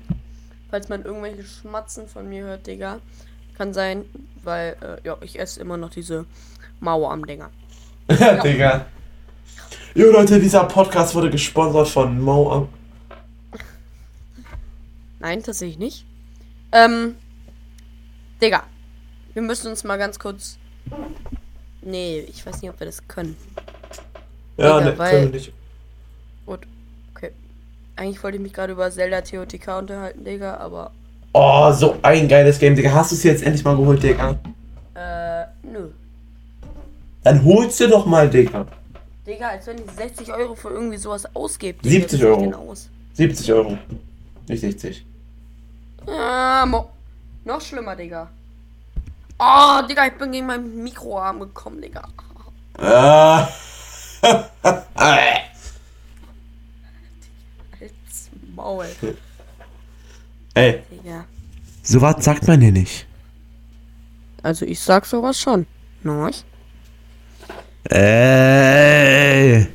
Falls 0.71 0.89
man 0.89 1.05
irgendwelche 1.05 1.43
Schmatzen 1.43 2.07
von 2.07 2.27
mir 2.27 2.43
hört, 2.45 2.65
Digga. 2.65 3.01
Kann 3.57 3.73
sein, 3.73 4.05
weil, 4.43 4.77
äh, 4.81 5.07
ja, 5.07 5.17
ich 5.21 5.39
esse 5.39 5.59
immer 5.59 5.77
noch 5.77 5.89
diese 5.89 6.25
Mauer 6.79 7.11
am 7.11 7.25
Dinger. 7.25 7.49
ja, 8.19 8.41
Digga. 8.41 8.85
Jo 9.95 10.11
Leute, 10.11 10.39
dieser 10.39 10.65
Podcast 10.65 11.15
wurde 11.15 11.31
gesponsert 11.31 11.87
von 11.87 12.21
Mauer. 12.21 12.69
Nein, 15.19 15.41
tatsächlich 15.41 15.79
nicht. 15.79 16.05
Ähm, 16.71 17.15
Digga. 18.39 18.63
Wir 19.33 19.41
müssen 19.41 19.71
uns 19.71 19.83
mal 19.83 19.97
ganz 19.97 20.19
kurz. 20.19 20.59
Nee, 21.81 22.19
ich 22.29 22.45
weiß 22.45 22.61
nicht, 22.61 22.69
ob 22.69 22.79
wir 22.79 22.85
das 22.85 23.07
können. 23.07 23.35
Ja, 24.57 24.77
Digga, 24.77 24.91
ne, 24.91 24.97
weil... 24.99 25.11
können 25.11 25.33
wir 25.33 25.39
nicht. 25.39 25.53
Gut, 26.45 26.59
okay. 27.15 27.31
Eigentlich 27.95 28.21
wollte 28.23 28.37
ich 28.37 28.43
mich 28.43 28.53
gerade 28.53 28.73
über 28.73 28.91
Zelda 28.91 29.21
TOTK 29.21 29.79
unterhalten, 29.79 30.23
Digga, 30.23 30.57
aber. 30.57 30.91
Oh, 31.39 31.71
so 31.71 31.95
ein 32.01 32.27
geiles 32.27 32.57
Game, 32.57 32.75
Digga. 32.75 32.91
Hast 32.91 33.11
du 33.11 33.15
es 33.15 33.21
jetzt 33.21 33.43
endlich 33.43 33.63
mal 33.63 33.77
geholt, 33.77 34.01
Digga? 34.01 34.39
Äh, 34.95 35.45
nö. 35.61 35.89
Dann 37.23 37.45
holst 37.45 37.79
du 37.79 37.87
doch 37.87 38.07
mal, 38.07 38.27
Digga. 38.27 38.65
Digga, 39.23 39.49
als 39.49 39.67
wenn 39.67 39.77
ich 39.77 39.91
60 39.91 40.33
Euro 40.33 40.55
für 40.55 40.69
irgendwie 40.69 40.97
sowas 40.97 41.27
ausgebe. 41.35 41.87
70 41.87 42.25
Euro. 42.25 42.73
70 43.13 43.53
Euro. 43.53 43.77
Nicht 44.47 44.61
60. 44.61 45.05
Ah, 46.07 46.65
mo 46.65 46.89
noch 47.45 47.61
schlimmer, 47.61 47.95
Digga. 47.95 48.29
Oh, 49.37 49.81
Digga, 49.87 50.07
ich 50.07 50.17
bin 50.17 50.31
gegen 50.31 50.47
meinen 50.47 50.81
Mikroarm 50.81 51.39
gekommen, 51.41 51.79
Digga. 51.79 52.01
Ah. 52.79 53.47
Als 57.79 58.31
Maul. 58.55 58.87
Ey. 60.57 60.81
Digga. 60.91 61.25
So 61.83 62.01
was 62.01 62.23
sagt 62.23 62.47
man 62.47 62.61
hier 62.61 62.71
nicht. 62.71 63.05
Also 64.43 64.65
ich 64.65 64.79
sag 64.79 65.05
sowas 65.05 65.39
schon. 65.39 65.65
Nice. 66.03 66.43
Ey. 67.89 69.67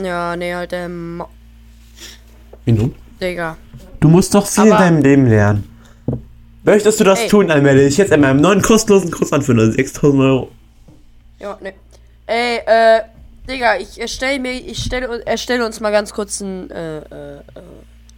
Ja, 0.00 0.36
nee, 0.36 0.54
halt, 0.54 0.72
ähm. 0.72 1.22
Wie 2.64 2.72
nun? 2.72 2.94
Digga. 3.20 3.56
Du 4.00 4.08
musst 4.08 4.34
doch 4.34 4.46
viel 4.46 4.72
Aber 4.72 4.86
in 4.86 4.94
deinem 4.94 5.02
Leben 5.02 5.26
lernen. 5.26 5.68
Möchtest 6.62 7.00
du 7.00 7.04
das 7.04 7.20
ey. 7.20 7.28
tun, 7.28 7.48
dich 7.48 7.96
jetzt 7.96 8.12
in 8.12 8.20
meinem 8.20 8.40
neuen 8.40 8.62
kostenlosen 8.62 9.10
Kurs 9.10 9.32
an 9.32 9.42
für 9.42 9.54
nur 9.54 9.72
6000 9.72 10.22
Euro. 10.22 10.50
Ja, 11.40 11.58
ne. 11.60 11.74
Ey, 12.26 12.58
äh, 12.66 13.00
Digga, 13.48 13.78
ich 13.78 13.98
erstelle 14.00 14.38
mir, 14.38 14.52
ich 14.52 14.84
stelle, 14.84 15.22
erstelle 15.24 15.64
uns 15.64 15.80
mal 15.80 15.90
ganz 15.90 16.12
kurz 16.12 16.42
einen, 16.42 16.70
äh, 16.70 16.98
äh, 16.98 17.42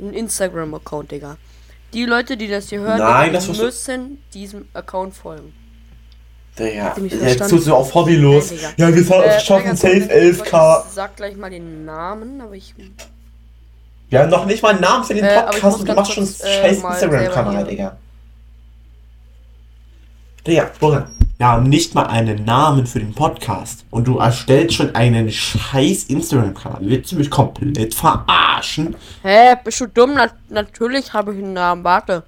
einen 0.01 0.13
Instagram-Account, 0.13 1.13
Digga. 1.13 1.37
Die 1.93 2.05
Leute, 2.05 2.37
die 2.37 2.49
das 2.49 2.69
hier 2.69 2.81
hören, 2.81 2.99
Nein, 2.99 3.33
das 3.33 3.49
müssen 3.49 4.23
diesem 4.33 4.69
Account 4.75 5.15
folgen. 5.15 5.53
Digga, 6.59 6.95
jetzt 6.99 7.49
tust 7.49 7.67
du 7.67 7.75
auf 7.75 7.95
Hobby 7.95 8.17
los. 8.17 8.51
Nein, 8.51 8.75
ja, 8.77 8.95
wir 8.95 9.25
äh, 9.25 9.41
schaffen 9.41 9.77
safe 9.77 10.09
11k. 10.09 10.85
Ich 10.87 10.93
sag 10.93 11.17
gleich 11.17 11.37
mal 11.37 11.51
den 11.51 11.85
Namen, 11.85 12.41
aber 12.41 12.55
ich. 12.55 12.75
Wir 14.09 14.21
haben 14.21 14.31
noch 14.31 14.45
nicht 14.45 14.63
mal 14.63 14.71
einen 14.71 14.81
Namen 14.81 15.05
für 15.05 15.15
den 15.15 15.25
äh, 15.25 15.43
Podcast 15.43 15.81
und 15.81 15.89
du 15.89 15.95
machst 15.95 16.13
schon 16.13 16.25
äh, 16.25 16.27
scheiß 16.27 16.83
Instagram-Kanal, 16.83 17.65
Digga. 17.65 17.97
Digga, 20.47 20.71
Florian, 20.79 21.11
wir 21.41 21.49
haben 21.49 21.71
nicht 21.71 21.95
mal 21.95 22.05
einen 22.05 22.45
Namen 22.45 22.87
für 22.87 22.99
den 22.99 23.15
Podcast 23.15 23.87
und 23.89 24.07
du 24.07 24.19
erstellst 24.19 24.75
schon 24.75 24.95
einen 24.95 25.31
scheiß 25.31 26.05
Instagram-Kanal. 26.05 26.81
Willst 26.83 27.13
du 27.13 27.17
mich 27.17 27.31
komplett 27.31 27.95
verarschen? 27.95 28.95
Hä, 29.23 29.55
bist 29.65 29.81
du 29.81 29.87
dumm? 29.87 30.13
Na 30.17 30.27
natürlich 30.51 31.15
habe 31.15 31.33
ich 31.33 31.43
einen 31.43 31.55
Namen, 31.55 31.83
warte. 31.83 32.25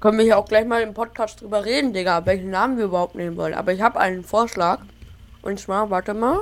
Können 0.00 0.18
wir 0.18 0.24
hier 0.24 0.36
auch 0.36 0.48
gleich 0.48 0.66
mal 0.66 0.82
im 0.82 0.94
Podcast 0.94 1.42
drüber 1.42 1.64
reden, 1.64 1.92
Digga, 1.92 2.26
welchen 2.26 2.50
Namen 2.50 2.76
wir 2.76 2.86
überhaupt 2.86 3.14
nehmen 3.14 3.36
wollen. 3.36 3.54
Aber 3.54 3.72
ich 3.72 3.80
habe 3.80 4.00
einen 4.00 4.24
Vorschlag. 4.24 4.80
Und 5.42 5.60
zwar, 5.60 5.88
warte 5.88 6.12
mal. 6.12 6.40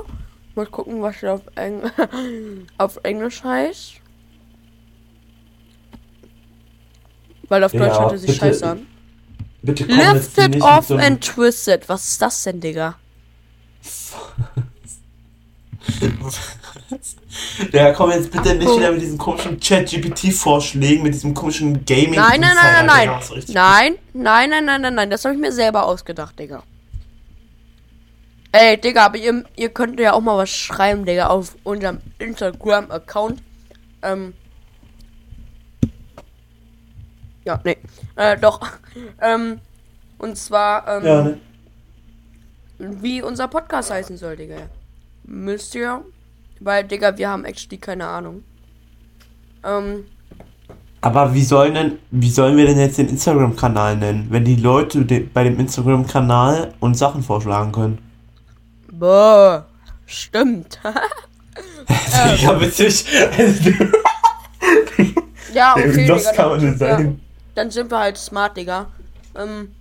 Mal 0.55 0.65
gucken, 0.65 1.03
was 1.03 1.19
der 1.19 1.33
auf, 1.33 1.41
Eng 1.53 1.83
auf 2.79 2.99
Englisch 3.03 3.43
heißt. 3.43 4.01
Weil 7.49 7.63
auf 7.63 7.71
Deutsch 7.71 7.83
ja, 7.83 8.01
hört 8.01 8.13
er 8.13 8.17
sich 8.17 8.35
scheiße 8.35 8.67
an. 8.67 8.87
Bitte 9.63 9.85
komm 9.85 9.97
Lifted 9.97 10.61
off 10.61 10.87
so 10.87 10.95
and 10.97 11.23
twisted. 11.23 11.87
Was 11.87 12.07
ist 12.07 12.21
das 12.21 12.43
denn, 12.43 12.59
Digga? 12.59 12.95
Ja, 17.71 17.93
komm 17.93 18.11
jetzt 18.11 18.31
bitte 18.31 18.55
nicht 18.55 18.67
wieder 18.67 18.91
mit 18.91 19.01
diesen 19.01 19.17
komischen 19.17 19.59
Chat-GPT-Vorschlägen, 19.59 21.03
mit 21.03 21.13
diesem 21.13 21.33
komischen 21.33 21.85
gaming 21.85 22.15
Nein, 22.15 22.41
nein, 22.41 22.55
nein, 22.55 22.85
nein, 22.85 23.07
nein. 23.07 23.19
Nein, 23.47 23.97
nein, 24.13 24.49
nein, 24.49 24.65
nein, 24.65 24.81
nein, 24.81 24.95
nein. 24.95 25.09
Das 25.09 25.23
habe 25.23 25.35
ich 25.35 25.39
mir 25.39 25.51
selber 25.51 25.85
ausgedacht, 25.85 26.37
Digga. 26.37 26.63
Ey, 28.51 28.79
Digga, 28.79 29.05
aber 29.05 29.17
ihr, 29.17 29.43
ihr 29.55 29.69
könnt 29.69 29.99
ja 29.99 30.13
auch 30.13 30.21
mal 30.21 30.37
was 30.37 30.49
schreiben, 30.49 31.05
Digga, 31.05 31.27
auf 31.27 31.55
unserem 31.63 31.99
Instagram-Account. 32.19 33.41
Ähm. 34.01 34.33
Ja, 37.45 37.59
nee. 37.63 37.77
Äh, 38.15 38.37
doch. 38.37 38.59
ähm. 39.21 39.59
Und 40.17 40.37
zwar, 40.37 40.87
ähm. 40.87 41.05
Ja, 41.05 41.21
ne? 41.23 41.37
Wie 42.77 43.21
unser 43.21 43.47
Podcast 43.47 43.91
heißen 43.91 44.17
soll, 44.17 44.35
Digga. 44.35 44.69
Müsst 45.23 45.75
ihr 45.75 46.03
weil, 46.63 46.83
Digga, 46.83 47.17
wir 47.17 47.27
haben 47.27 47.43
actually 47.43 47.77
keine 47.77 48.07
Ahnung. 48.07 48.43
Ähm. 49.65 50.05
Aber 51.01 51.33
wie 51.33 51.43
sollen 51.43 51.73
denn, 51.73 51.97
wie 52.11 52.29
sollen 52.29 52.55
wir 52.55 52.67
denn 52.67 52.79
jetzt 52.79 52.99
den 52.99 53.09
Instagram-Kanal 53.09 53.97
nennen, 53.97 54.27
wenn 54.29 54.45
die 54.45 54.55
Leute 54.55 55.03
de 55.03 55.21
bei 55.21 55.43
dem 55.43 55.59
Instagram-Kanal 55.59 56.75
uns 56.79 56.99
Sachen 56.99 57.23
vorschlagen 57.23 57.71
können? 57.71 57.97
Boah, 58.91 59.65
stimmt. 60.05 60.79
ja, 62.41 62.61
witzig. 62.61 63.05
ja, 65.51 65.73
okay, 65.75 66.07
das 66.07 66.21
Digga, 66.21 66.33
kann 66.33 66.49
man 66.49 66.63
nicht 66.63 66.77
sein. 66.77 67.05
Ja, 67.05 67.30
dann 67.55 67.71
sind 67.71 67.91
wir 67.91 67.99
halt 67.99 68.17
smart, 68.17 68.57
Digga. 68.57 68.87
Ähm, 69.35 69.73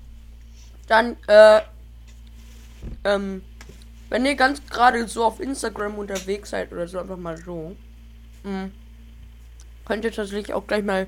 dann, 0.89 1.17
äh, 1.27 1.61
ähm, 3.05 3.43
wenn 4.09 4.27
ihr 4.27 4.35
ganz 4.35 4.61
gerade 4.69 5.07
so 5.07 5.25
auf 5.25 5.41
Instagram 5.41 5.95
unterwegs 5.97 6.51
seid 6.51 6.73
oder 6.73 6.89
so, 6.89 6.99
einfach 6.99 7.17
mal 7.17 7.37
so, 7.39 7.77
mh, 8.43 8.51
hm, 8.51 8.73
könnt 9.85 10.05
ihr 10.05 10.13
tatsächlich 10.13 10.53
auch 10.55 10.67
gleich 10.67 10.85
mal 10.85 11.07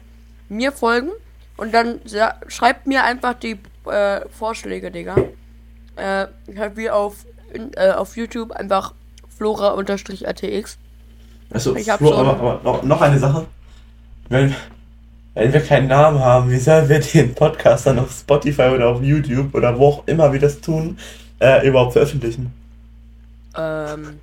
mir 0.48 0.72
folgen. 0.72 1.10
Und 1.56 1.72
dann 1.74 2.00
schreibt 2.48 2.86
mir 2.86 3.04
einfach 3.04 3.34
die 3.34 3.58
äh, 3.86 4.28
Vorschläge, 4.30 4.90
Digga. 4.90 5.16
Äh, 5.96 6.26
halt 6.56 6.76
wie 6.76 6.90
auf, 6.90 7.26
in, 7.52 7.72
äh, 7.74 7.90
auf 7.90 8.16
YouTube 8.16 8.52
einfach 8.52 8.94
flora-atx. 9.36 10.78
Also, 11.50 11.76
Ich 11.76 11.90
hab 11.90 11.98
Flo, 11.98 12.08
schon- 12.08 12.18
aber, 12.18 12.38
aber 12.38 12.60
noch, 12.62 12.82
noch 12.82 13.00
eine 13.00 13.18
Sache. 13.18 13.46
Wenn, 14.28 14.54
wenn 15.34 15.52
wir 15.52 15.60
keinen 15.60 15.88
Namen 15.88 16.20
haben, 16.20 16.50
wie 16.50 16.58
sollen 16.58 16.88
wir 16.88 17.00
den 17.00 17.34
Podcast 17.34 17.86
dann 17.86 17.98
auf 17.98 18.12
Spotify 18.12 18.68
oder 18.74 18.88
auf 18.88 19.02
YouTube 19.02 19.54
oder 19.54 19.78
wo 19.78 19.88
auch 19.88 20.02
immer 20.06 20.32
wir 20.32 20.40
das 20.40 20.60
tun, 20.60 20.98
äh, 21.40 21.66
überhaupt 21.66 21.92
veröffentlichen? 21.94 22.52
Ähm. 23.56 24.20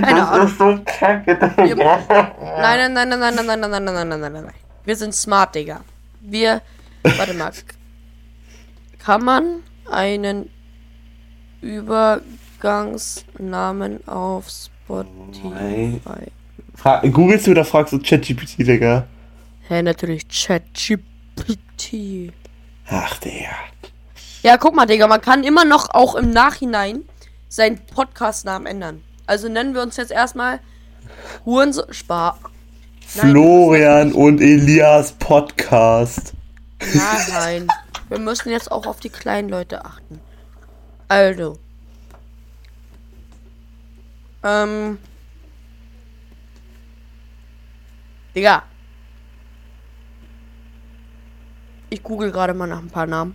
Keine 0.00 0.28
Ahnung. 0.28 0.46
ist 0.46 0.58
so 0.58 0.78
kacke, 0.84 1.38
Wir, 1.56 1.76
nein, 1.76 2.92
nein, 2.92 3.08
nein, 3.08 3.08
nein, 3.08 3.20
nein, 3.20 3.34
nein, 3.46 3.46
nein, 3.46 3.60
nein, 3.60 3.70
nein, 3.70 3.84
nein, 3.84 4.08
nein, 4.08 4.08
nein, 4.08 4.20
nein, 4.32 4.44
nein. 4.44 4.54
Wir 4.84 4.96
sind 4.96 5.14
smart, 5.14 5.54
Digga. 5.54 5.80
Wir. 6.20 6.60
Warte 7.02 7.34
mal. 7.34 7.52
Kann 8.98 9.24
man 9.24 9.62
einen 9.90 10.50
Übergangsnamen 11.60 14.06
auf 14.08 14.48
Spotify? 14.50 14.73
Fra 16.74 17.00
Googlest 17.00 17.46
du 17.46 17.52
oder 17.52 17.64
fragst 17.64 17.92
du 17.92 17.98
ChatGPT, 17.98 18.58
Digga? 18.58 19.06
Hä, 19.68 19.82
natürlich 19.82 20.26
ChatGPT. 20.28 22.32
Ach, 22.88 23.16
Digga. 23.18 23.50
Ja, 24.42 24.58
guck 24.58 24.74
mal, 24.74 24.86
Digga, 24.86 25.06
man 25.06 25.20
kann 25.20 25.44
immer 25.44 25.64
noch 25.64 25.90
auch 25.90 26.16
im 26.16 26.30
Nachhinein 26.30 27.04
seinen 27.48 27.78
Podcast-Namen 27.86 28.66
ändern. 28.66 29.02
Also 29.26 29.48
nennen 29.48 29.74
wir 29.74 29.80
uns 29.80 29.96
jetzt 29.96 30.12
erstmal 30.12 30.60
Hurenso 31.46 31.84
Spar. 31.90 32.38
Nein, 33.14 33.30
Florian 33.30 34.12
und 34.12 34.40
Elias 34.40 35.12
Podcast. 35.12 36.34
Nein, 37.32 37.68
wir 38.08 38.18
müssen 38.18 38.50
jetzt 38.50 38.70
auch 38.70 38.86
auf 38.86 39.00
die 39.00 39.08
kleinen 39.08 39.48
Leute 39.48 39.84
achten. 39.84 40.20
Also. 41.08 41.58
Ähm. 44.44 44.98
Digga. 48.34 48.62
Ich 51.90 52.02
google 52.02 52.30
gerade 52.30 52.54
mal 52.54 52.66
nach 52.66 52.78
ein 52.80 52.90
paar 52.90 53.06
Namen. 53.06 53.34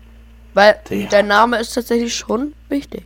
Weil 0.54 0.80
Digga. 0.90 1.10
der 1.10 1.24
Name 1.24 1.58
ist 1.58 1.74
tatsächlich 1.74 2.16
schon 2.16 2.54
wichtig. 2.68 3.06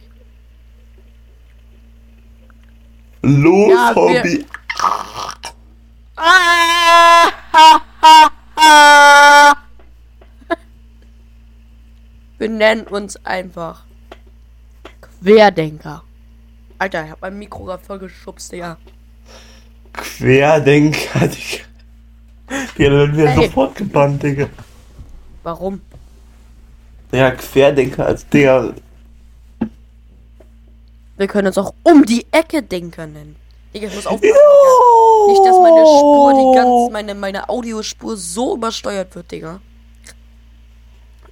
Los, 3.22 3.72
Ja, 3.72 3.94
Hobby. 3.96 4.46
Wir 12.38 12.50
nennen 12.50 12.88
uns 12.88 13.16
einfach 13.26 13.86
Querdenker. 15.22 16.04
Alter, 16.84 17.06
ich 17.06 17.12
hab 17.12 17.22
mein 17.22 17.40
Mikro 17.40 17.64
gerade 17.64 17.82
voll 17.82 17.98
geschubst, 17.98 18.52
Digga. 18.52 18.76
Querdenker, 19.94 21.28
Digga. 21.30 21.64
Wir 22.76 22.92
werden 22.92 23.16
wir 23.16 23.26
Ey. 23.26 23.36
sofort 23.36 23.76
gebannt, 23.76 24.22
Digga. 24.22 24.50
Warum? 25.44 25.80
Ja, 27.14 27.32
Querdenker 27.32 28.06
als 28.06 28.28
Digga. 28.28 28.74
Wir 31.16 31.28
können 31.28 31.48
uns 31.48 31.58
auch 31.58 31.74
um 31.84 32.06
die 32.06 32.26
Ecke 32.32 32.62
Denker 32.62 33.08
nennen. 33.08 33.38
Digga, 33.74 33.88
ich 33.88 33.96
muss 33.96 34.06
aufpassen. 34.06 34.34
Digga. 34.34 35.28
Nicht, 35.30 35.46
dass 35.46 35.58
meine 35.62 35.86
Spur, 35.86 36.34
die 36.34 36.58
ganze, 36.58 36.92
meine, 36.92 37.16
meine 37.16 37.48
Audiospur 37.48 38.18
so 38.18 38.56
übersteuert 38.56 39.16
wird, 39.16 39.32
Digga. 39.32 39.62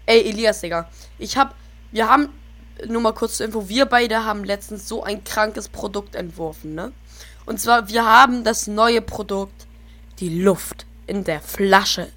Ey, 0.06 0.30
Elias, 0.30 0.62
Digga. 0.62 0.88
Ich 1.20 1.36
hab, 1.36 1.56
wir 1.92 2.08
haben, 2.08 2.30
nur 2.88 3.02
mal 3.02 3.14
kurz 3.14 3.38
zur 3.38 3.46
Info, 3.46 3.70
wir 3.70 3.86
beide 3.86 4.26
haben 4.26 4.44
letztens 4.44 4.88
so 4.88 5.04
ein 5.04 5.24
krankes 5.24 5.70
Produkt 5.70 6.16
entworfen, 6.16 6.76
ne? 6.76 6.92
Und 7.46 7.60
zwar, 7.60 7.90
wir 7.90 8.06
haben 8.06 8.44
das 8.44 8.68
neue 8.68 9.02
Produkt, 9.02 9.66
die 10.20 10.42
Luft 10.42 10.86
in 11.08 11.24
der 11.24 11.42
Flasche 11.42 12.08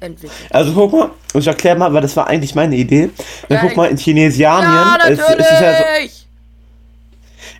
entwickelt. 0.00 0.36
Also 0.50 0.72
guck 0.72 0.92
mal, 0.92 1.10
ich 1.34 1.46
erkläre 1.46 1.76
mal, 1.76 1.92
weil 1.92 2.02
das 2.02 2.16
war 2.16 2.26
eigentlich 2.26 2.54
meine 2.54 2.76
Idee. 2.76 3.10
Dann 3.48 3.58
Ja, 3.58 3.62
guck 3.62 3.76
mal, 3.76 3.90
in 3.90 3.96
Chinesianien 3.96 4.72
Ja, 4.72 4.96
ist, 5.06 5.18
natürlich! 5.18 5.40
ist 5.40 5.52
es 5.52 5.60
ja 5.60 5.78
so, 5.78 6.22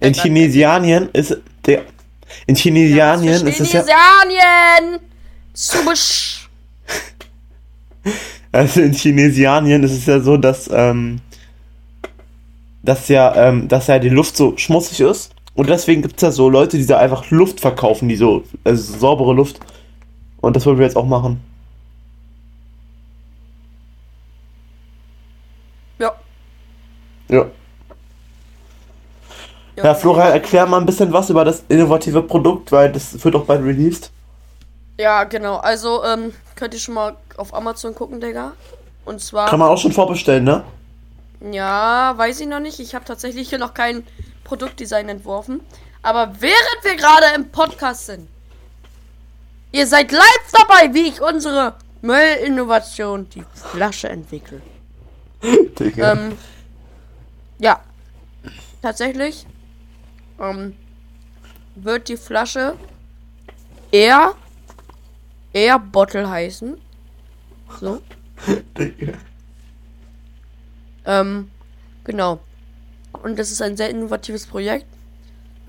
in 0.01 0.15
Chinesianien 0.15 1.09
ist 1.12 1.37
der 1.67 1.83
in 2.47 2.57
Chinesianien 2.57 3.47
ist 3.47 3.61
es 3.61 3.73
ja 3.73 3.83
Chinesianien! 3.83 5.01
Subisch! 5.53 6.49
also 8.53 8.81
in 8.81 8.93
Chinesianien 8.93 9.83
ist 9.85 9.93
es 9.93 10.07
ja 10.07 10.19
so, 10.21 10.37
dass 10.37 10.69
ähm, 10.73 11.21
dass 12.83 13.09
ja 13.09 13.35
ähm, 13.37 13.68
dass 13.68 13.87
ja 13.87 13.99
die 13.99 14.09
Luft 14.09 14.37
so 14.37 14.57
schmutzig 14.57 15.01
ist 15.01 15.35
und 15.55 15.68
deswegen 15.68 16.03
gibt 16.03 16.16
es 16.16 16.23
ja 16.23 16.31
so 16.31 16.49
Leute, 16.49 16.79
die 16.79 16.87
da 16.87 16.99
einfach 16.99 17.31
Luft 17.31 17.61
verkaufen, 17.61 18.09
die 18.09 18.16
so 18.16 18.45
also 18.64 18.99
saubere 18.99 19.33
Luft 19.33 19.61
und 20.40 20.57
das 20.57 20.66
wollen 20.66 20.79
wir 20.79 20.87
jetzt 20.87 20.97
auch 20.97 21.07
machen. 21.07 21.40
Ja. 25.99 26.12
Ja. 27.29 27.47
Ja, 29.77 29.95
Florian, 29.95 30.33
erklär 30.33 30.66
mal 30.66 30.79
ein 30.79 30.87
bisschen 30.87 31.12
was 31.12 31.31
über 31.31 31.45
das 31.45 31.64
innovative 31.68 32.23
Produkt, 32.23 32.71
weil 32.73 32.92
das 32.92 33.25
wird 33.25 33.35
auch 33.35 33.45
bald 33.45 33.64
released. 33.64 34.11
Ja, 34.99 35.25
genau. 35.25 35.57
Also, 35.57 36.05
ähm, 36.05 36.33
könnt 36.55 36.75
ihr 36.75 36.81
schon 36.81 36.95
mal 36.95 37.16
auf 37.37 37.55
Amazon 37.55 37.95
gucken, 37.95 38.21
Digga. 38.21 38.53
Und 39.05 39.21
zwar. 39.21 39.49
Kann 39.49 39.59
man 39.59 39.68
auch 39.68 39.79
schon 39.79 39.92
vorbestellen, 39.92 40.45
ne? 40.45 40.62
Ja, 41.50 42.14
weiß 42.16 42.40
ich 42.40 42.46
noch 42.46 42.61
nicht. 42.61 42.78
Ich 42.78 42.94
habe 42.94 43.05
tatsächlich 43.05 43.48
hier 43.48 43.59
noch 43.59 43.74
kein 43.74 44.07
Produktdesign 44.44 45.09
entworfen. 45.09 45.61
Aber 46.02 46.40
während 46.40 46.85
wir 46.85 46.96
gerade 46.96 47.35
im 47.35 47.50
Podcast 47.50 48.07
sind, 48.07 48.28
ihr 49.72 49.87
seid 49.87 50.12
live 50.12 50.52
dabei, 50.52 50.94
wie 50.94 51.09
ich 51.09 51.20
unsere 51.20 51.76
Müllinnovation, 52.00 53.28
die 53.31 53.44
Flasche 53.55 54.09
entwickle. 54.09 54.61
Digga. 55.42 56.12
Ähm, 56.12 56.38
ja, 57.59 57.81
tatsächlich 58.81 59.46
ähm, 60.40 60.76
wird 61.74 62.09
die 62.09 62.16
Flasche 62.16 62.76
Air 63.90 64.35
Air 65.52 65.78
Bottle 65.78 66.28
heißen. 66.28 66.81
So. 67.81 68.00
Digga. 68.78 69.14
Ähm, 71.07 71.49
genau. 72.05 72.41
Und 73.23 73.38
das 73.38 73.51
ist 73.51 73.61
ein 73.62 73.77
sehr 73.77 73.91
innovatives 73.91 74.47
Projekt. 74.47 74.87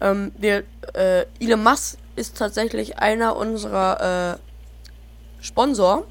Ähm, 0.02 0.32
wir, 0.38 0.64
äh, 0.94 1.26
Elon 1.40 1.64
Musk 1.64 1.98
ist 2.16 2.38
tatsächlich 2.38 2.98
einer 3.00 3.36
unserer 3.36 4.38
äh, 4.40 5.44
Sponsor. 5.44 6.06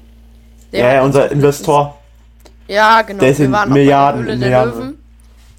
Ja, 0.71 0.93
ja, 0.95 1.01
uns 1.03 1.15
unser 1.15 1.31
Investor. 1.31 1.97
letztens- 2.45 2.75
Ja, 2.75 3.01
genau. 3.01 3.19
Der 3.19 3.29
ist 3.29 3.39
in 3.39 3.51
Milliarden- 3.51 3.71
bei 3.73 3.75
der 3.83 4.13
Hülle 4.15 4.37
Milliarden. 4.37 4.71
der 4.73 4.81
Löwen. 4.81 4.97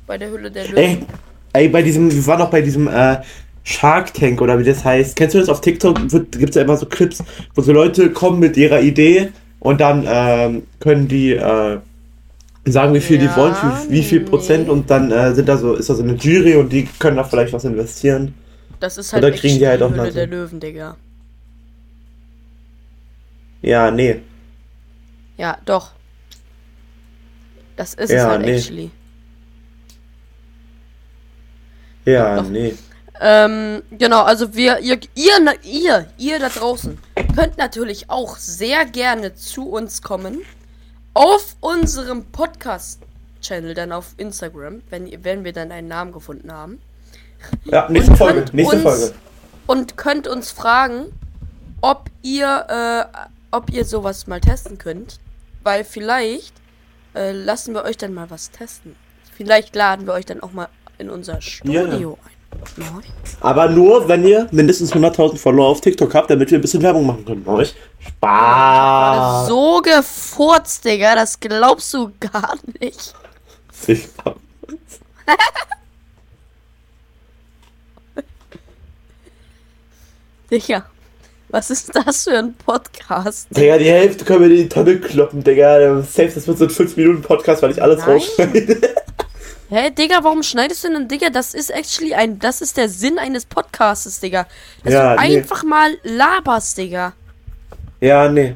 Bei 0.06 0.18
der 0.18 0.30
Hülle 0.30 0.50
der 0.50 0.64
Löwen. 0.68 0.76
Ey, 0.76 1.06
ey, 1.52 1.68
bei 1.68 1.82
diesem, 1.82 2.10
wir 2.12 2.26
waren 2.26 2.38
noch 2.40 2.50
bei 2.50 2.62
diesem 2.62 2.88
äh, 2.88 3.18
Shark 3.62 4.12
Tank 4.14 4.40
oder 4.42 4.58
wie 4.58 4.64
das 4.64 4.84
heißt. 4.84 5.16
Kennst 5.16 5.34
du 5.34 5.38
das 5.40 5.48
auf 5.48 5.60
TikTok? 5.60 5.96
Gibt 6.10 6.50
es 6.50 6.56
ja 6.56 6.62
immer 6.62 6.76
so 6.76 6.86
Clips, 6.86 7.22
wo 7.54 7.62
so 7.62 7.72
Leute 7.72 8.10
kommen 8.10 8.38
mit 8.38 8.56
ihrer 8.56 8.80
Idee 8.80 9.32
und 9.60 9.80
dann 9.80 10.04
ähm, 10.06 10.66
können 10.80 11.08
die 11.08 11.32
äh, 11.32 11.78
sagen, 12.66 12.94
wie 12.94 13.00
viel 13.00 13.18
die 13.18 13.26
Ja, 13.26 13.36
wollen, 13.36 13.54
wie, 13.88 13.92
wie 13.92 14.02
viel. 14.02 14.20
Prozent 14.20 14.68
und 14.68 14.90
dann 14.90 15.10
äh, 15.10 15.34
sind 15.34 15.48
da 15.48 15.56
so, 15.56 15.74
ist 15.74 15.90
da 15.90 15.94
so 15.94 16.02
eine 16.02 16.14
Jury 16.14 16.56
und 16.56 16.70
die 16.72 16.84
können 16.98 17.16
da 17.16 17.24
vielleicht 17.24 17.52
was 17.52 17.64
investieren. 17.64 18.34
Das 18.80 18.98
ist 18.98 19.12
halt 19.12 19.24
Oder 19.24 19.32
kriegen 19.34 19.58
die 19.58 19.66
halt 19.66 19.82
auch 19.82 19.94
so- 19.94 20.10
der 20.10 20.26
Löwen, 20.26 20.60
Digga. 20.60 20.96
Ja, 23.62 23.90
nee. 23.90 24.20
Ja, 25.36 25.58
doch. 25.64 25.92
Das 27.76 27.94
ist 27.94 28.10
es 28.10 28.12
Ja, 28.12 28.28
halt 28.28 28.42
nee. 28.42 28.56
actually. 28.56 28.90
Ja, 32.04 32.36
Doch. 32.36 32.48
nee. 32.48 32.74
Ähm, 33.20 33.82
genau, 33.92 34.22
also 34.22 34.54
wir, 34.54 34.80
ihr, 34.80 34.98
ihr, 35.14 35.54
ihr, 35.62 36.06
ihr 36.18 36.38
da 36.38 36.48
draußen 36.48 36.98
könnt 37.34 37.56
natürlich 37.58 38.10
auch 38.10 38.36
sehr 38.36 38.84
gerne 38.84 39.34
zu 39.34 39.68
uns 39.70 40.02
kommen 40.02 40.38
auf 41.14 41.56
unserem 41.60 42.24
Podcast-Channel, 42.26 43.74
dann 43.74 43.92
auf 43.92 44.14
Instagram, 44.16 44.82
wenn, 44.90 45.06
ihr- 45.06 45.24
wenn 45.24 45.44
wir 45.44 45.52
dann 45.52 45.72
einen 45.72 45.88
Namen 45.88 46.12
gefunden 46.12 46.52
haben. 46.52 46.80
Ja, 47.64 47.88
nächste 47.90 48.12
Und 48.12 48.16
Folge. 48.18 48.44
Nächste 48.52 48.76
uns- 48.76 48.82
Folge. 48.84 49.14
Und 49.66 49.96
könnt 49.96 50.28
uns 50.28 50.50
fragen, 50.50 51.06
ob 51.80 52.10
ihr, 52.22 52.66
äh, 53.14 53.18
ob 53.50 53.70
ihr 53.70 53.84
sowas 53.84 54.26
mal 54.26 54.40
testen 54.40 54.76
könnt. 54.78 55.20
Weil 55.62 55.84
vielleicht 55.84 56.54
äh, 57.14 57.32
lassen 57.32 57.72
wir 57.74 57.84
euch 57.84 57.96
dann 57.96 58.12
mal 58.12 58.28
was 58.30 58.50
testen. 58.50 58.96
Vielleicht 59.34 59.74
laden 59.74 60.06
wir 60.06 60.12
euch 60.14 60.26
dann 60.26 60.40
auch 60.42 60.52
mal 60.52 60.68
in 60.98 61.08
unser 61.10 61.40
Studio 61.40 62.18
ein. 62.24 62.33
Aber 63.40 63.68
nur, 63.68 64.08
wenn 64.08 64.26
ihr 64.26 64.48
mindestens 64.50 64.92
100.000 64.92 65.36
Follower 65.36 65.68
auf 65.68 65.80
TikTok 65.80 66.14
habt, 66.14 66.30
damit 66.30 66.50
wir 66.50 66.58
ein 66.58 66.62
bisschen 66.62 66.82
Werbung 66.82 67.06
machen 67.06 67.24
können. 67.24 67.46
Euch. 67.46 67.74
Spaß. 67.98 69.48
So 69.48 69.80
gefurzt, 69.82 70.84
Digga. 70.84 71.14
Das 71.14 71.38
glaubst 71.38 71.92
du 71.94 72.10
gar 72.20 72.56
nicht. 72.80 73.14
Digga. 80.50 80.86
Was 81.48 81.70
ist 81.70 81.94
das 81.94 82.24
für 82.24 82.38
ein 82.38 82.54
Podcast? 82.54 83.46
Digga, 83.50 83.78
die 83.78 83.90
Hälfte 83.90 84.24
können 84.24 84.40
wir 84.40 84.50
in 84.50 84.56
die 84.64 84.68
Tonne 84.68 84.98
kloppen, 84.98 85.44
Digga. 85.44 86.02
Safe, 86.02 86.32
das 86.34 86.48
wird 86.48 86.58
so 86.58 86.64
ein 86.64 86.70
5-Minuten-Podcast, 86.70 87.62
weil 87.62 87.70
ich 87.70 87.80
alles 87.80 88.06
rausschneide. 88.06 88.94
Hä, 89.74 89.90
Digga, 89.90 90.22
warum 90.22 90.44
schneidest 90.44 90.84
du 90.84 90.88
denn, 90.92 91.08
Digga? 91.08 91.30
Das 91.30 91.52
ist 91.52 91.68
actually 91.70 92.14
ein, 92.14 92.38
das 92.38 92.60
ist 92.60 92.76
der 92.76 92.88
Sinn 92.88 93.18
eines 93.18 93.44
Podcasts, 93.44 94.20
Digga. 94.20 94.46
Dass 94.84 94.92
Ja, 94.92 95.16
du 95.16 95.20
nee. 95.22 95.38
einfach 95.38 95.64
mal 95.64 95.98
laberst, 96.04 96.78
Digga. 96.78 97.12
ja, 98.00 98.28
nee. 98.28 98.54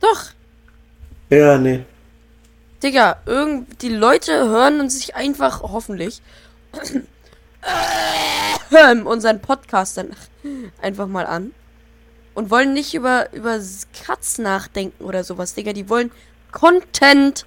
Doch, 0.00 0.30
Ja, 1.28 1.58
nee. 1.58 1.84
Digga, 2.82 3.18
irgend, 3.26 3.82
die 3.82 3.90
Leute 3.90 4.32
hören 4.48 4.80
uns 4.80 4.94
sich 4.96 5.14
einfach, 5.16 5.60
hoffentlich, 5.60 6.22
ähm, 8.70 9.06
unseren 9.06 9.42
Podcast 9.42 9.98
dann 9.98 10.16
einfach 10.80 11.08
mal 11.08 11.26
an. 11.26 11.52
Und 12.32 12.50
wollen 12.50 12.72
nicht 12.72 12.94
über, 12.94 13.30
über 13.34 13.60
Cuts 14.06 14.38
nachdenken 14.38 15.04
oder 15.04 15.24
sowas, 15.24 15.52
Digga. 15.52 15.74
Die 15.74 15.90
wollen 15.90 16.10
Content. 16.52 17.44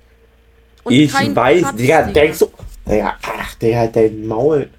Und 0.84 0.94
ich 0.94 1.14
weiß, 1.14 1.76
Digga, 1.76 2.04
denkst 2.04 2.40
du. 2.40 2.52
Digga, 2.90 3.16
ach, 3.22 3.54
Digga, 3.56 3.78
halt 3.80 3.96
dein 3.96 4.26
Maul. 4.28 4.70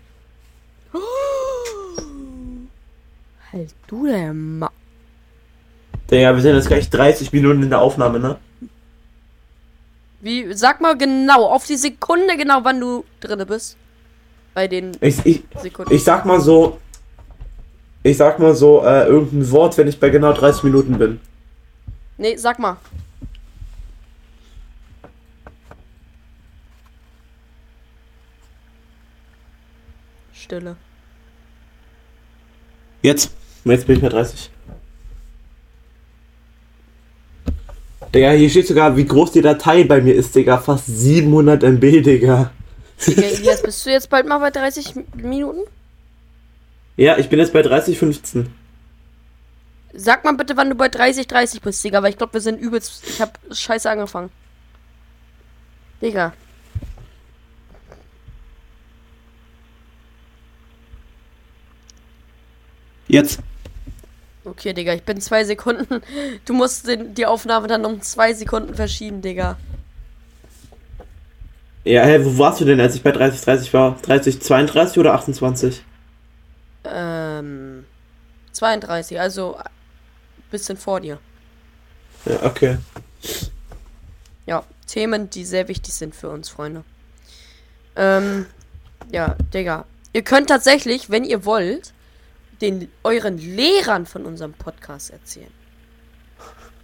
Halt 3.53 3.75
du 3.89 4.07
der 4.07 4.33
Ma. 4.33 4.71
Digga, 6.11 6.35
wir 6.35 6.43
sind 6.43 6.57
jetzt 6.57 6.69
gleich 6.69 6.89
30 6.91 7.33
Minuten 7.33 7.63
in 7.63 7.71
der 7.71 7.81
Aufnahme, 7.81 8.19
ne? 8.21 8.37
Wie, 10.21 10.53
sag 10.53 10.81
mal 10.81 10.97
genau, 10.97 11.47
auf 11.47 11.67
die 11.67 11.77
Sekunde 11.77 12.37
genau, 12.37 12.61
wann 12.63 12.81
du 12.81 13.05
drinne 13.21 13.47
bist. 13.47 13.77
Bei 14.55 14.69
den 14.69 14.93
Ich, 15.01 15.25
ich, 15.25 15.43
Sekunden. 15.61 15.95
ich 15.95 16.05
sag 16.05 16.27
mal 16.27 16.41
so. 16.41 16.79
Ich 18.03 18.17
sag 18.17 18.39
mal 18.39 18.55
so, 18.55 18.83
äh, 18.85 19.07
irgendein 19.07 19.51
Wort, 19.51 19.77
wenn 19.79 19.87
ich 19.87 20.01
bei 20.01 20.09
genau 20.11 20.33
30 20.33 20.65
Minuten 20.65 20.99
bin. 20.99 21.21
nee, 22.19 22.37
sag 22.37 22.59
mal. 22.59 22.77
Stille. 30.51 30.77
Jetzt. 33.03 33.31
Jetzt 33.65 33.87
bin 33.87 33.97
ich 33.97 34.03
bei 34.03 34.09
30. 34.09 34.51
Digga, 38.13 38.31
hier 38.33 38.51
steht 38.51 38.67
sogar, 38.67 38.97
wie 38.97 39.05
groß 39.05 39.31
die 39.33 39.43
Datei 39.43 39.85
bei 39.85 40.01
mir 40.01 40.15
ist, 40.15 40.35
Digga. 40.35 40.59
Fast 40.59 40.87
700 40.87 41.63
MB, 41.63 41.81
Digga. 42.03 42.51
Digga, 43.07 43.23
Elias, 43.23 43.63
bist 43.63 43.87
du 43.87 43.91
jetzt 43.91 44.11
bald 44.11 44.27
mal 44.27 44.39
bei 44.39 44.51
30 44.51 44.97
Mi- 44.97 45.05
Minuten? 45.15 45.61
Ja, 46.97 47.17
ich 47.19 47.29
bin 47.29 47.39
jetzt 47.39 47.53
bei 47.53 47.63
30, 47.63 47.97
15. 47.97 48.53
Sag 49.95 50.25
mal 50.25 50.33
bitte, 50.35 50.57
wann 50.57 50.71
du 50.71 50.75
bei 50.75 50.89
30, 50.89 51.29
30 51.29 51.61
bist, 51.63 51.85
Digga, 51.85 52.03
weil 52.03 52.11
ich 52.11 52.19
glaube, 52.19 52.33
wir 52.33 52.41
sind 52.41 52.59
übelst. 52.61 53.05
Ich 53.09 53.21
hab 53.21 53.39
scheiße 53.53 53.89
angefangen. 53.89 54.31
Digga. 56.03 56.33
Jetzt. 63.11 63.41
Okay, 64.45 64.73
Digga, 64.73 64.95
ich 64.95 65.03
bin 65.03 65.21
zwei 65.21 65.45
Sekunden. 65.45 66.03
Du 66.45 66.55
musst 66.55 66.87
den, 66.87 67.15
die 67.15 67.27
Aufnahme 67.27 67.67
dann 67.67 67.85
um 67.85 68.01
zwei 68.01 68.33
Sekunden 68.33 68.75
verschieben, 68.75 69.21
Digga. 69.21 69.57
Ja, 71.85 72.05
hä, 72.05 72.21
wo 72.23 72.39
warst 72.39 72.61
du 72.61 72.65
denn, 72.65 72.81
als 72.81 72.95
ich 72.95 73.03
bei 73.03 73.11
30, 73.11 73.41
30 73.41 73.75
war? 73.75 73.97
30, 74.03 74.41
32 74.41 74.99
oder 74.99 75.15
28? 75.15 75.83
Ähm. 76.85 77.85
32, 78.53 79.21
also 79.21 79.57
ein 79.57 79.65
bisschen 80.51 80.77
vor 80.77 81.01
dir. 81.01 81.19
Ja, 82.27 82.43
okay. 82.45 82.79
Ja, 84.47 84.65
Themen, 84.87 85.31
die 85.31 85.45
sehr 85.45 85.69
wichtig 85.69 85.95
sind 85.95 86.15
für 86.15 86.29
uns, 86.29 86.49
Freunde. 86.49 86.85
Ähm, 87.97 88.47
ja, 89.11 89.37
Digga. 89.55 89.87
Ihr 90.13 90.23
könnt 90.23 90.49
tatsächlich, 90.49 91.11
wenn 91.11 91.25
ihr 91.25 91.45
wollt, 91.45 91.93
den 92.61 92.91
euren 93.05 93.39
Lehrern 93.39 94.07
von 94.07 94.27
unserem 94.27 94.53
Podcast 94.53 95.11
erzählen. 95.11 95.53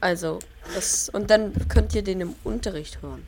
Also, 0.01 0.39
das. 0.75 1.09
Und 1.09 1.31
dann 1.31 1.53
könnt 1.69 1.95
ihr 1.95 2.03
den 2.03 2.21
im 2.21 2.35
Unterricht 2.45 3.01
hören. 3.03 3.25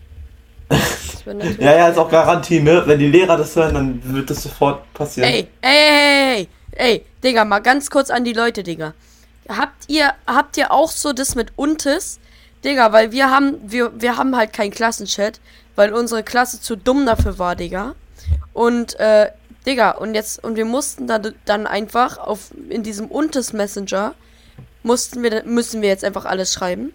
Ja, 1.59 1.77
ja, 1.77 1.89
ist 1.89 1.99
auch 1.99 2.11
Garantie, 2.11 2.61
ne? 2.61 2.83
Wenn 2.87 2.99
die 2.99 3.09
Lehrer 3.09 3.37
das 3.37 3.57
hören, 3.57 3.75
dann 3.75 4.15
wird 4.15 4.31
das 4.31 4.43
sofort 4.43 4.93
passieren. 4.93 5.31
Ey, 5.31 5.49
ey, 5.61 5.71
ey, 5.71 6.37
ey, 6.37 6.49
ey, 6.73 7.05
Digga, 7.23 7.45
mal 7.45 7.61
ganz 7.61 7.91
kurz 7.91 8.11
an 8.11 8.25
die 8.25 8.33
Leute, 8.33 8.63
Digga. 8.63 8.95
Habt 9.49 9.89
ihr, 9.89 10.13
habt 10.27 10.57
ihr 10.57 10.71
auch 10.73 10.91
so 10.91 11.13
das 11.13 11.35
mit 11.35 11.53
Untes? 11.57 12.21
Digga, 12.65 12.93
weil 12.93 13.13
wir 13.13 13.31
haben, 13.31 13.59
wir, 13.65 13.93
wir 14.01 14.17
haben 14.17 14.37
halt 14.37 14.53
keinen 14.53 14.71
Klassenchat, 14.71 15.41
weil 15.75 15.93
unsere 15.93 16.23
Klasse 16.23 16.61
zu 16.61 16.77
dumm 16.77 17.07
dafür 17.07 17.39
war, 17.39 17.57
Digga. 17.57 17.95
Und, 18.53 18.99
äh, 19.01 19.31
Digga, 19.69 19.91
und 19.93 20.15
jetzt, 20.15 20.43
und 20.43 20.57
wir 20.57 20.65
mussten 20.65 21.07
dann, 21.07 21.35
dann 21.45 21.67
einfach 21.67 22.17
auf, 22.17 22.51
in 22.71 22.83
diesem 22.83 23.07
Untes 23.07 23.53
Messenger, 23.53 24.15
mussten 24.83 25.23
wir, 25.23 25.43
müssen 25.45 25.83
wir 25.83 25.91
jetzt 25.91 26.05
einfach 26.05 26.25
alles 26.25 26.55
schreiben. 26.55 26.93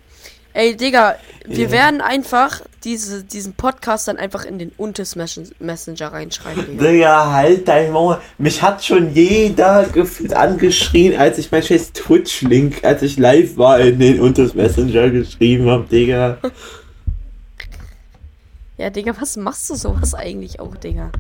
Ey, 0.56 0.76
Digga, 0.76 1.16
wir 1.46 1.66
Ja. 1.66 1.72
werden 1.72 2.02
einfach 2.02 2.62
diese, 2.84 3.24
diesen 3.24 3.54
Podcast 3.54 4.08
dann 4.08 4.18
einfach 4.18 4.44
in 4.46 4.60
den 4.60 4.72
Untes 4.78 5.16
Messen- 5.16 5.52
Messenger 5.60 6.14
reinschreiben, 6.14 6.78
Digga. 6.78 6.92
Digga, 6.92 7.32
halt 7.32 7.68
dein 7.68 7.92
Maul. 7.92 8.20
Mich 8.38 8.62
hat 8.62 8.84
schon 8.84 9.14
jeder 9.14 9.84
gefühlt 9.92 10.34
angeschrien, 10.36 11.16
als 11.18 11.38
ich 11.40 11.52
mein 11.52 11.64
scheiß 11.64 11.94
Twitch-Link, 11.94 12.84
als 12.84 13.02
ich 13.04 13.18
live 13.18 13.58
war, 13.58 13.80
in 13.80 14.00
den 14.00 14.20
Unters 14.20 14.54
Messenger 14.56 15.10
geschrieben 15.12 15.70
hab, 15.70 15.90
Digga. 15.90 16.38
Ja, 18.78 18.90
Digga, 18.90 19.14
was 19.20 19.38
machst 19.38 19.70
du 19.70 19.76
sowas 19.76 20.14
eigentlich 20.16 20.60
auch, 20.60 20.76
Digga? 20.76 21.12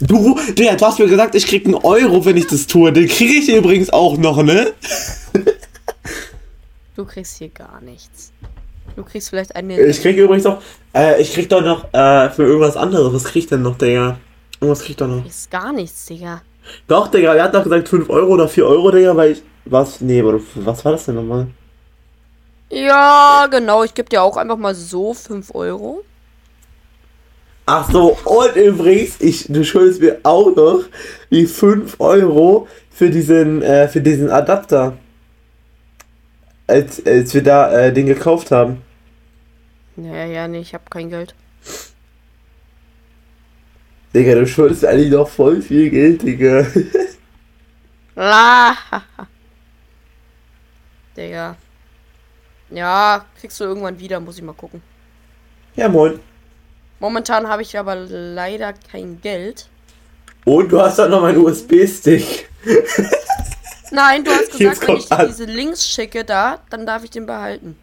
Du, 0.00 0.38
Digga, 0.58 0.74
du 0.76 0.84
hast 0.84 0.98
mir 0.98 1.06
gesagt, 1.06 1.34
ich 1.34 1.46
krieg 1.46 1.64
einen 1.64 1.76
Euro, 1.76 2.24
wenn 2.24 2.36
ich 2.36 2.46
das 2.46 2.66
tue. 2.66 2.92
Den 2.92 3.08
krieg 3.08 3.30
ich 3.30 3.48
übrigens 3.48 3.90
auch 3.90 4.16
noch, 4.16 4.42
ne? 4.42 4.72
Du 6.96 7.04
kriegst 7.04 7.38
hier 7.38 7.48
gar 7.50 7.80
nichts. 7.80 8.32
Du 8.96 9.04
kriegst 9.04 9.28
vielleicht 9.30 9.54
eine. 9.54 9.80
Ich 9.80 10.00
krieg 10.00 10.16
übrigens 10.16 10.46
auch, 10.46 10.60
äh, 10.94 11.20
ich 11.20 11.32
krieg 11.32 11.48
doch 11.48 11.60
noch, 11.60 11.84
äh, 11.92 12.30
für 12.30 12.44
irgendwas 12.44 12.76
anderes. 12.76 13.12
Was 13.12 13.24
krieg 13.24 13.44
ich 13.44 13.48
denn 13.48 13.62
noch, 13.62 13.76
Digga? 13.76 14.18
Irgendwas 14.60 14.80
krieg 14.80 14.90
ich 14.90 14.96
doch 14.96 15.08
noch. 15.08 15.22
kriegst 15.22 15.50
gar 15.50 15.72
nichts, 15.72 16.06
Digga. 16.06 16.42
Doch, 16.88 17.08
Digga, 17.08 17.34
er 17.34 17.44
hat 17.44 17.54
doch 17.54 17.62
gesagt 17.62 17.88
5 17.88 18.08
Euro 18.10 18.32
oder 18.32 18.48
4 18.48 18.66
Euro, 18.66 18.90
Digga, 18.90 19.14
weil 19.16 19.32
ich. 19.32 19.42
Was? 19.66 20.00
Nee, 20.00 20.20
aber 20.20 20.40
was 20.54 20.84
war 20.84 20.92
das 20.92 21.04
denn 21.04 21.16
nochmal? 21.16 21.48
Ja, 22.70 23.46
genau. 23.50 23.82
Ich 23.84 23.94
gebe 23.94 24.08
dir 24.08 24.22
auch 24.22 24.36
einfach 24.36 24.56
mal 24.56 24.74
so 24.74 25.12
5 25.12 25.54
Euro. 25.54 26.02
Ach 27.68 27.90
so, 27.90 28.16
und 28.24 28.54
übrigens, 28.54 29.20
ich, 29.20 29.46
du 29.48 29.64
schuldest 29.64 30.00
mir 30.00 30.20
auch 30.22 30.54
noch 30.54 30.84
die 31.32 31.46
5 31.46 31.96
Euro 31.98 32.68
für 32.90 33.10
diesen, 33.10 33.60
äh, 33.60 33.88
für 33.88 34.00
diesen 34.00 34.30
Adapter. 34.30 34.96
Als, 36.68 37.04
als 37.04 37.34
wir 37.34 37.42
da 37.42 37.72
äh, 37.76 37.92
den 37.92 38.06
gekauft 38.06 38.52
haben. 38.52 38.82
Ja, 39.96 40.24
ja, 40.26 40.46
nee, 40.46 40.60
ich 40.60 40.74
habe 40.74 40.84
kein 40.90 41.10
Geld. 41.10 41.34
Digga, 44.14 44.34
du 44.36 44.46
schuldest 44.46 44.82
mir 44.82 44.90
eigentlich 44.90 45.10
noch 45.10 45.28
voll 45.28 45.60
viel 45.60 45.90
Geld, 45.90 46.22
Digga. 46.22 46.66
La. 48.14 48.76
Digga. 51.16 51.56
Ja, 52.70 53.24
kriegst 53.40 53.58
du 53.58 53.64
irgendwann 53.64 53.98
wieder, 53.98 54.20
muss 54.20 54.36
ich 54.36 54.42
mal 54.42 54.54
gucken. 54.54 54.82
Ja, 55.74 55.88
moin. 55.88 56.20
Momentan 56.98 57.48
habe 57.48 57.62
ich 57.62 57.78
aber 57.78 57.94
leider 57.94 58.72
kein 58.72 59.20
Geld. 59.20 59.68
Und 60.44 60.70
du 60.70 60.80
hast 60.80 60.98
dann 60.98 61.10
noch 61.10 61.22
meinen 61.22 61.38
USB-Stick. 61.38 62.48
Nein, 63.90 64.24
du 64.24 64.30
hast 64.30 64.52
gesagt, 64.52 64.88
wenn 64.88 64.96
ich 64.96 65.08
dir 65.08 65.26
diese 65.26 65.44
Links 65.44 65.88
schicke 65.88 66.24
da, 66.24 66.60
dann 66.70 66.86
darf 66.86 67.04
ich 67.04 67.10
den 67.10 67.26
behalten. 67.26 67.76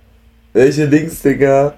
Welche 0.54 0.86
Links, 0.86 1.22
Digga? 1.22 1.74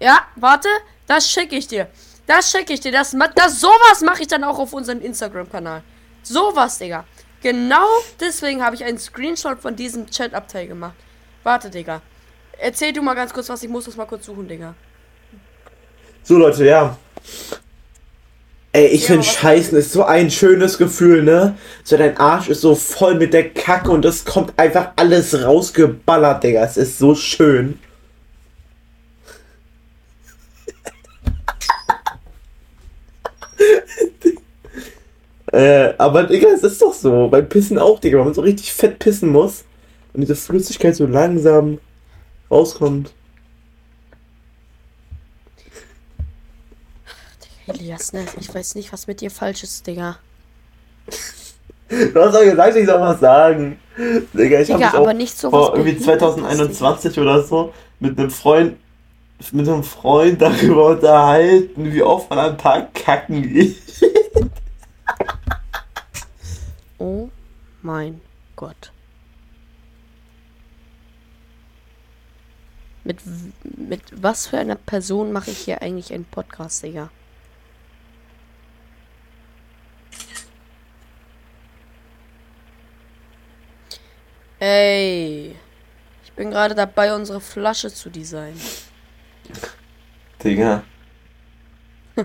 Ja, 0.00 0.20
warte, 0.36 0.68
das 1.06 1.30
schicke 1.30 1.56
ich 1.56 1.68
dir. 1.68 1.88
Das 2.26 2.50
schicke 2.50 2.72
ich 2.72 2.80
dir. 2.80 2.92
Das, 2.92 3.16
das 3.34 3.60
sowas 3.60 4.00
mache 4.04 4.22
ich 4.22 4.28
dann 4.28 4.44
auch 4.44 4.58
auf 4.58 4.72
unserem 4.72 5.00
Instagram-Kanal. 5.00 5.82
Sowas, 6.22 6.78
Digga. 6.78 7.04
Genau 7.42 7.86
deswegen 8.20 8.64
habe 8.64 8.76
ich 8.76 8.84
einen 8.84 8.98
Screenshot 8.98 9.60
von 9.60 9.74
diesem 9.74 10.08
Chat-Abteil 10.08 10.68
gemacht. 10.68 10.94
Warte, 11.42 11.70
Digga. 11.70 12.00
Erzähl 12.58 12.92
du 12.92 13.02
mal 13.02 13.14
ganz 13.14 13.32
kurz 13.32 13.48
was. 13.48 13.62
Ich 13.62 13.68
muss 13.68 13.84
das 13.84 13.96
mal 13.96 14.06
kurz 14.06 14.26
suchen, 14.26 14.46
Digga. 14.46 14.74
So, 16.24 16.38
Leute, 16.38 16.64
ja. 16.64 16.96
Ey, 18.72 18.86
ich 18.86 19.02
Ja, 19.02 19.08
finde 19.08 19.24
Scheißen 19.24 19.76
ist 19.78 19.92
so 19.92 20.04
ein 20.04 20.30
schönes 20.30 20.78
Gefühl, 20.78 21.22
ne? 21.22 21.56
So, 21.84 21.96
dein 21.96 22.16
Arsch 22.16 22.48
ist 22.48 22.62
so 22.62 22.74
voll 22.74 23.14
mit 23.16 23.32
der 23.34 23.50
Kacke 23.50 23.90
und 23.90 24.04
es 24.04 24.24
kommt 24.24 24.58
einfach 24.58 24.92
alles 24.96 25.44
rausgeballert, 25.44 26.42
Digga. 26.42 26.64
Es 26.64 26.76
ist 26.76 26.98
so 26.98 27.14
schön. 27.14 27.78
Äh, 35.52 35.92
aber 35.98 36.24
Digga, 36.24 36.48
es 36.48 36.62
ist 36.62 36.80
doch 36.80 36.94
so. 36.94 37.28
Beim 37.28 37.46
Pissen 37.48 37.78
auch, 37.78 38.00
Digga, 38.00 38.18
wenn 38.18 38.24
man 38.24 38.34
so 38.34 38.40
richtig 38.40 38.72
fett 38.72 38.98
pissen 38.98 39.28
muss 39.30 39.64
und 40.14 40.22
diese 40.22 40.34
Flüssigkeit 40.36 40.96
so 40.96 41.06
langsam 41.06 41.78
rauskommt. 42.50 43.12
Elias, 47.74 48.12
ne? 48.12 48.24
Ich 48.40 48.54
weiß 48.54 48.74
nicht, 48.74 48.92
was 48.92 49.06
mit 49.06 49.20
dir 49.20 49.30
falsch 49.30 49.62
ist, 49.62 49.86
Digga. 49.86 50.18
Du 51.88 52.20
hast 52.20 52.34
doch 52.34 52.42
gesagt, 52.42 52.76
ich 52.76 52.86
soll 52.86 53.00
was 53.00 53.20
sagen. 53.20 53.78
Digga, 54.32 54.60
ich 54.60 54.68
Digga, 54.68 54.94
aber 54.94 55.12
nicht 55.12 55.36
so 55.36 55.50
vor 55.50 55.74
irgendwie 55.74 55.92
Behindertes, 55.92 56.34
2021 56.36 57.18
oder 57.18 57.42
so 57.42 57.74
mit 58.00 58.18
einem 58.18 58.30
Freund 58.30 58.76
mit 59.50 59.68
einem 59.68 59.82
Freund 59.82 60.40
darüber 60.40 60.86
unterhalten, 60.90 61.92
wie 61.92 62.02
oft 62.02 62.30
man 62.30 62.38
am 62.38 62.58
Tag 62.58 62.94
kacken 62.94 63.42
geht. 63.42 63.76
Oh 66.98 67.28
mein 67.82 68.20
Gott. 68.54 68.92
Mit, 73.02 73.18
mit 73.64 74.02
was 74.22 74.46
für 74.46 74.58
einer 74.58 74.76
Person 74.76 75.32
mache 75.32 75.50
ich 75.50 75.58
hier 75.58 75.82
eigentlich 75.82 76.12
einen 76.12 76.24
Podcast, 76.24 76.84
Digga? 76.84 77.10
Ey, 84.62 85.56
ich 86.22 86.32
bin 86.34 86.52
gerade 86.52 86.76
dabei, 86.76 87.16
unsere 87.16 87.40
Flasche 87.40 87.92
zu 87.92 88.10
designen. 88.10 88.60
Digga. 90.40 90.84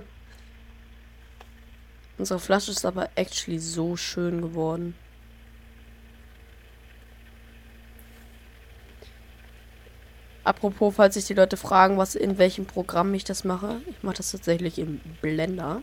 Unsere 2.19 2.39
Flasche 2.39 2.69
ist 2.69 2.85
aber 2.85 3.09
actually 3.15 3.57
so 3.57 3.97
schön 3.97 4.43
geworden. 4.43 4.93
Apropos, 10.43 10.93
falls 10.95 11.15
sich 11.15 11.25
die 11.25 11.33
Leute 11.33 11.57
fragen, 11.57 11.97
was 11.97 12.13
in 12.13 12.37
welchem 12.37 12.67
Programm 12.67 13.15
ich 13.15 13.23
das 13.23 13.45
mache, 13.45 13.81
ich 13.87 14.03
mache 14.03 14.17
das 14.17 14.29
tatsächlich 14.29 14.77
im 14.77 14.99
Blender. 15.21 15.81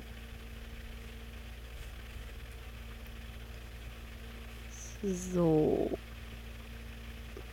So. 5.03 5.91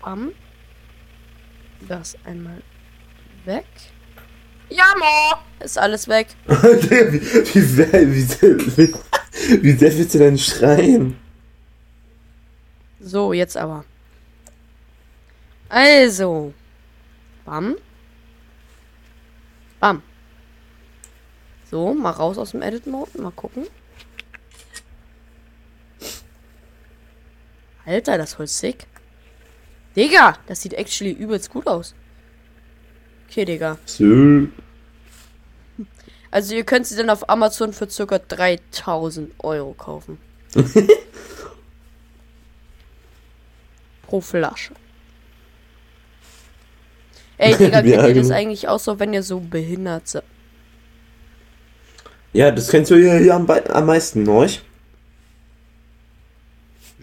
Bam. 0.01 0.31
Das 1.87 2.15
einmal 2.25 2.61
weg. 3.45 3.65
Ja, 4.69 4.85
Mo! 4.97 5.37
Ist 5.59 5.77
alles 5.77 6.07
weg. 6.07 6.27
Wie, 6.47 7.21
wie, 7.21 7.61
sehr, 7.61 8.11
wie, 8.11 8.21
sehr, 8.21 8.57
wie, 8.77 8.93
wie 9.61 9.71
sehr 9.73 9.97
willst 9.97 10.13
du 10.13 10.19
denn 10.19 10.37
schreien? 10.37 11.17
So, 12.99 13.33
jetzt 13.33 13.57
aber. 13.57 13.83
Also. 15.67 16.53
Bam. 17.45 17.75
Bam. 19.79 20.01
So, 21.69 21.93
mal 21.93 22.11
raus 22.11 22.37
aus 22.37 22.51
dem 22.51 22.61
Edit-Mode. 22.61 23.21
Mal 23.21 23.31
gucken. 23.31 23.67
Alter, 27.85 28.17
das 28.17 28.35
voll 28.35 28.47
sick. 28.47 28.87
Digga, 29.95 30.37
das 30.47 30.61
sieht 30.61 30.73
actually 30.73 31.11
übelst 31.11 31.49
gut 31.49 31.67
aus. 31.67 31.93
Okay, 33.29 33.45
Digga. 33.45 33.77
So. 33.85 34.47
Also 36.31 36.55
ihr 36.55 36.63
könnt 36.63 36.87
sie 36.87 36.95
dann 36.95 37.09
auf 37.09 37.29
Amazon 37.29 37.73
für 37.73 37.89
circa 37.89 38.19
3000 38.19 39.33
Euro 39.39 39.73
kaufen. 39.73 40.17
Pro 44.03 44.21
Flasche. 44.21 44.73
Ey, 47.37 47.55
Digga, 47.57 47.81
kennt 47.81 47.87
ihr 47.87 47.97
das 47.97 48.27
genau. 48.27 48.35
eigentlich 48.35 48.67
auch 48.67 48.79
so, 48.79 48.99
wenn 48.99 49.13
ihr 49.13 49.23
so 49.23 49.39
behindert 49.39 50.07
seid? 50.07 50.23
Ja, 52.33 52.49
das 52.49 52.69
kennst 52.69 52.91
du 52.91 52.95
ja 52.95 53.15
hier 53.15 53.35
am, 53.35 53.49
am 53.49 53.85
meisten, 53.85 54.23
ne? 54.23 54.47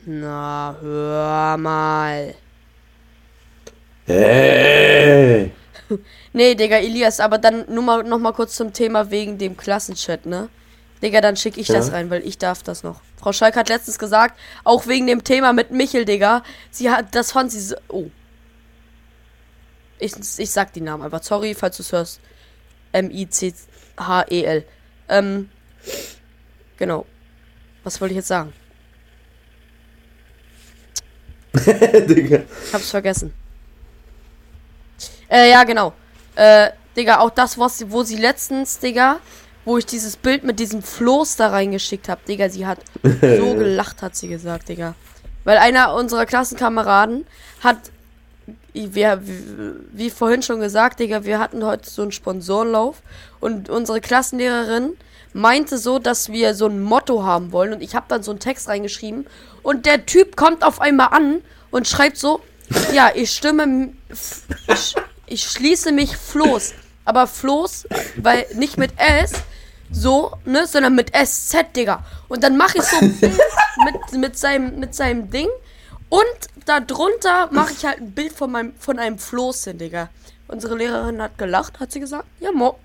Na, 0.06 0.74
hör 0.80 1.58
mal. 1.58 2.34
Hey. 4.08 5.52
Nee, 6.34 6.54
Digga, 6.54 6.76
Elias, 6.76 7.18
aber 7.20 7.38
dann 7.38 7.64
nur 7.72 7.82
mal, 7.82 8.02
noch 8.04 8.18
mal 8.18 8.32
kurz 8.32 8.54
zum 8.54 8.72
Thema 8.74 9.10
wegen 9.10 9.38
dem 9.38 9.56
Klassenchat, 9.56 10.26
ne? 10.26 10.50
Digga, 11.02 11.22
dann 11.22 11.36
schicke 11.36 11.58
ich 11.60 11.66
das 11.68 11.88
Ja. 11.88 11.94
rein, 11.94 12.10
weil 12.10 12.26
ich 12.26 12.36
darf 12.36 12.62
das 12.62 12.82
noch. 12.82 13.00
Frau 13.16 13.32
Schalk 13.32 13.56
hat 13.56 13.70
letztens 13.70 13.98
gesagt, 13.98 14.38
auch 14.64 14.86
wegen 14.86 15.06
dem 15.06 15.24
Thema 15.24 15.54
mit 15.54 15.70
Michel, 15.70 16.04
Digga, 16.04 16.42
sie 16.70 16.90
hat, 16.90 17.14
das 17.14 17.32
fand 17.32 17.50
sie 17.50 17.60
so, 17.60 17.76
oh. 17.88 18.10
Ich, 19.98 20.12
ich 20.38 20.50
sag 20.50 20.72
die 20.74 20.82
Namen 20.82 21.02
einfach, 21.02 21.22
sorry, 21.22 21.54
falls 21.54 21.78
du 21.78 21.82
es 21.82 21.92
hörst. 21.92 22.20
M-I-C-H-E-L. 22.92 24.64
Ähm, 25.08 25.48
genau. 26.76 27.06
Was 27.82 28.00
wollte 28.00 28.12
ich 28.12 28.16
jetzt 28.16 28.28
sagen? 28.28 28.52
Digga. 31.54 32.42
Ich 32.66 32.74
hab's 32.74 32.90
vergessen. 32.90 33.32
Äh, 35.28 35.50
ja, 35.50 35.64
genau. 35.64 35.92
Äh, 36.34 36.70
Digga, 36.96 37.20
auch 37.20 37.30
das, 37.30 37.58
was 37.58 37.90
wo 37.90 38.02
sie 38.02 38.16
letztens, 38.16 38.78
Digga, 38.78 39.18
wo 39.64 39.78
ich 39.78 39.86
dieses 39.86 40.16
Bild 40.16 40.44
mit 40.44 40.58
diesem 40.58 40.82
Floß 40.82 41.36
da 41.36 41.48
reingeschickt 41.48 42.08
hab, 42.08 42.24
Digga, 42.24 42.48
sie 42.48 42.66
hat 42.66 42.78
so 43.02 43.54
gelacht, 43.54 44.02
hat 44.02 44.16
sie 44.16 44.28
gesagt, 44.28 44.68
Digga. 44.68 44.94
Weil 45.44 45.58
einer 45.58 45.94
unserer 45.94 46.26
Klassenkameraden 46.26 47.26
hat, 47.62 47.76
wir, 48.72 49.20
wie, 49.92 50.10
vorhin 50.10 50.42
schon 50.42 50.60
gesagt, 50.60 51.00
Digga, 51.00 51.24
wir 51.24 51.38
hatten 51.38 51.64
heute 51.64 51.88
so 51.88 52.02
einen 52.02 52.12
Sponsorenlauf 52.12 53.02
und 53.40 53.68
unsere 53.68 54.00
Klassenlehrerin 54.00 54.96
meinte 55.32 55.78
so, 55.78 55.98
dass 55.98 56.30
wir 56.30 56.54
so 56.54 56.66
ein 56.66 56.80
Motto 56.80 57.22
haben 57.22 57.52
wollen 57.52 57.74
und 57.74 57.82
ich 57.82 57.94
habe 57.94 58.06
dann 58.08 58.22
so 58.22 58.30
einen 58.30 58.40
Text 58.40 58.68
reingeschrieben 58.68 59.26
und 59.62 59.86
der 59.86 60.06
Typ 60.06 60.36
kommt 60.36 60.64
auf 60.64 60.80
einmal 60.80 61.08
an 61.08 61.42
und 61.70 61.86
schreibt 61.86 62.16
so, 62.16 62.40
ja, 62.92 63.10
ich 63.14 63.30
stimme, 63.30 63.92
ich, 64.66 64.94
ich 65.30 65.44
schließe 65.44 65.92
mich 65.92 66.16
Floß, 66.16 66.74
aber 67.04 67.26
Floß, 67.26 67.86
weil 68.16 68.46
nicht 68.54 68.76
mit 68.78 68.92
S, 68.96 69.32
so, 69.90 70.32
ne, 70.44 70.66
sondern 70.66 70.94
mit 70.94 71.12
SZ, 71.16 71.74
Digga. 71.74 72.04
Und 72.28 72.42
dann 72.42 72.56
mache 72.56 72.78
ich 72.78 72.84
so 72.84 72.96
ein 72.98 73.16
Bild 73.20 73.38
mit, 73.84 74.20
mit, 74.20 74.38
seinem, 74.38 74.78
mit 74.78 74.94
seinem 74.94 75.30
Ding 75.30 75.48
und 76.08 76.24
darunter 76.66 77.48
mache 77.50 77.72
ich 77.72 77.84
halt 77.84 78.00
ein 78.00 78.12
Bild 78.12 78.32
von, 78.32 78.50
meinem, 78.50 78.72
von 78.78 78.98
einem 78.98 79.18
Floß 79.18 79.64
hin, 79.64 79.78
Digga. 79.78 80.08
Unsere 80.48 80.76
Lehrerin 80.76 81.20
hat 81.20 81.36
gelacht, 81.38 81.80
hat 81.80 81.92
sie 81.92 82.00
gesagt. 82.00 82.26
Ja, 82.40 82.52
mo. 82.52 82.78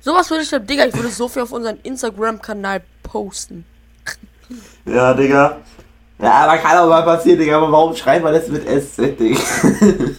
Sowas 0.00 0.30
würde 0.30 0.42
ich, 0.42 0.50
Digga, 0.50 0.86
ich 0.86 0.94
würde 0.94 1.08
so 1.08 1.28
viel 1.28 1.42
auf 1.42 1.52
unseren 1.52 1.78
Instagram-Kanal 1.82 2.82
posten. 3.02 3.64
Ja, 4.84 5.14
Digga. 5.14 5.58
Ja, 6.18 6.32
aber 6.32 6.58
kann 6.58 6.78
auch 6.78 6.88
mal 6.88 7.02
passieren, 7.02 7.38
Digga. 7.38 7.56
Aber 7.56 7.72
warum 7.72 7.94
schreibt 7.94 8.24
man 8.24 8.34
das 8.34 8.48
mit 8.48 8.64
SZ, 8.64 9.18
Digga? 9.18 9.40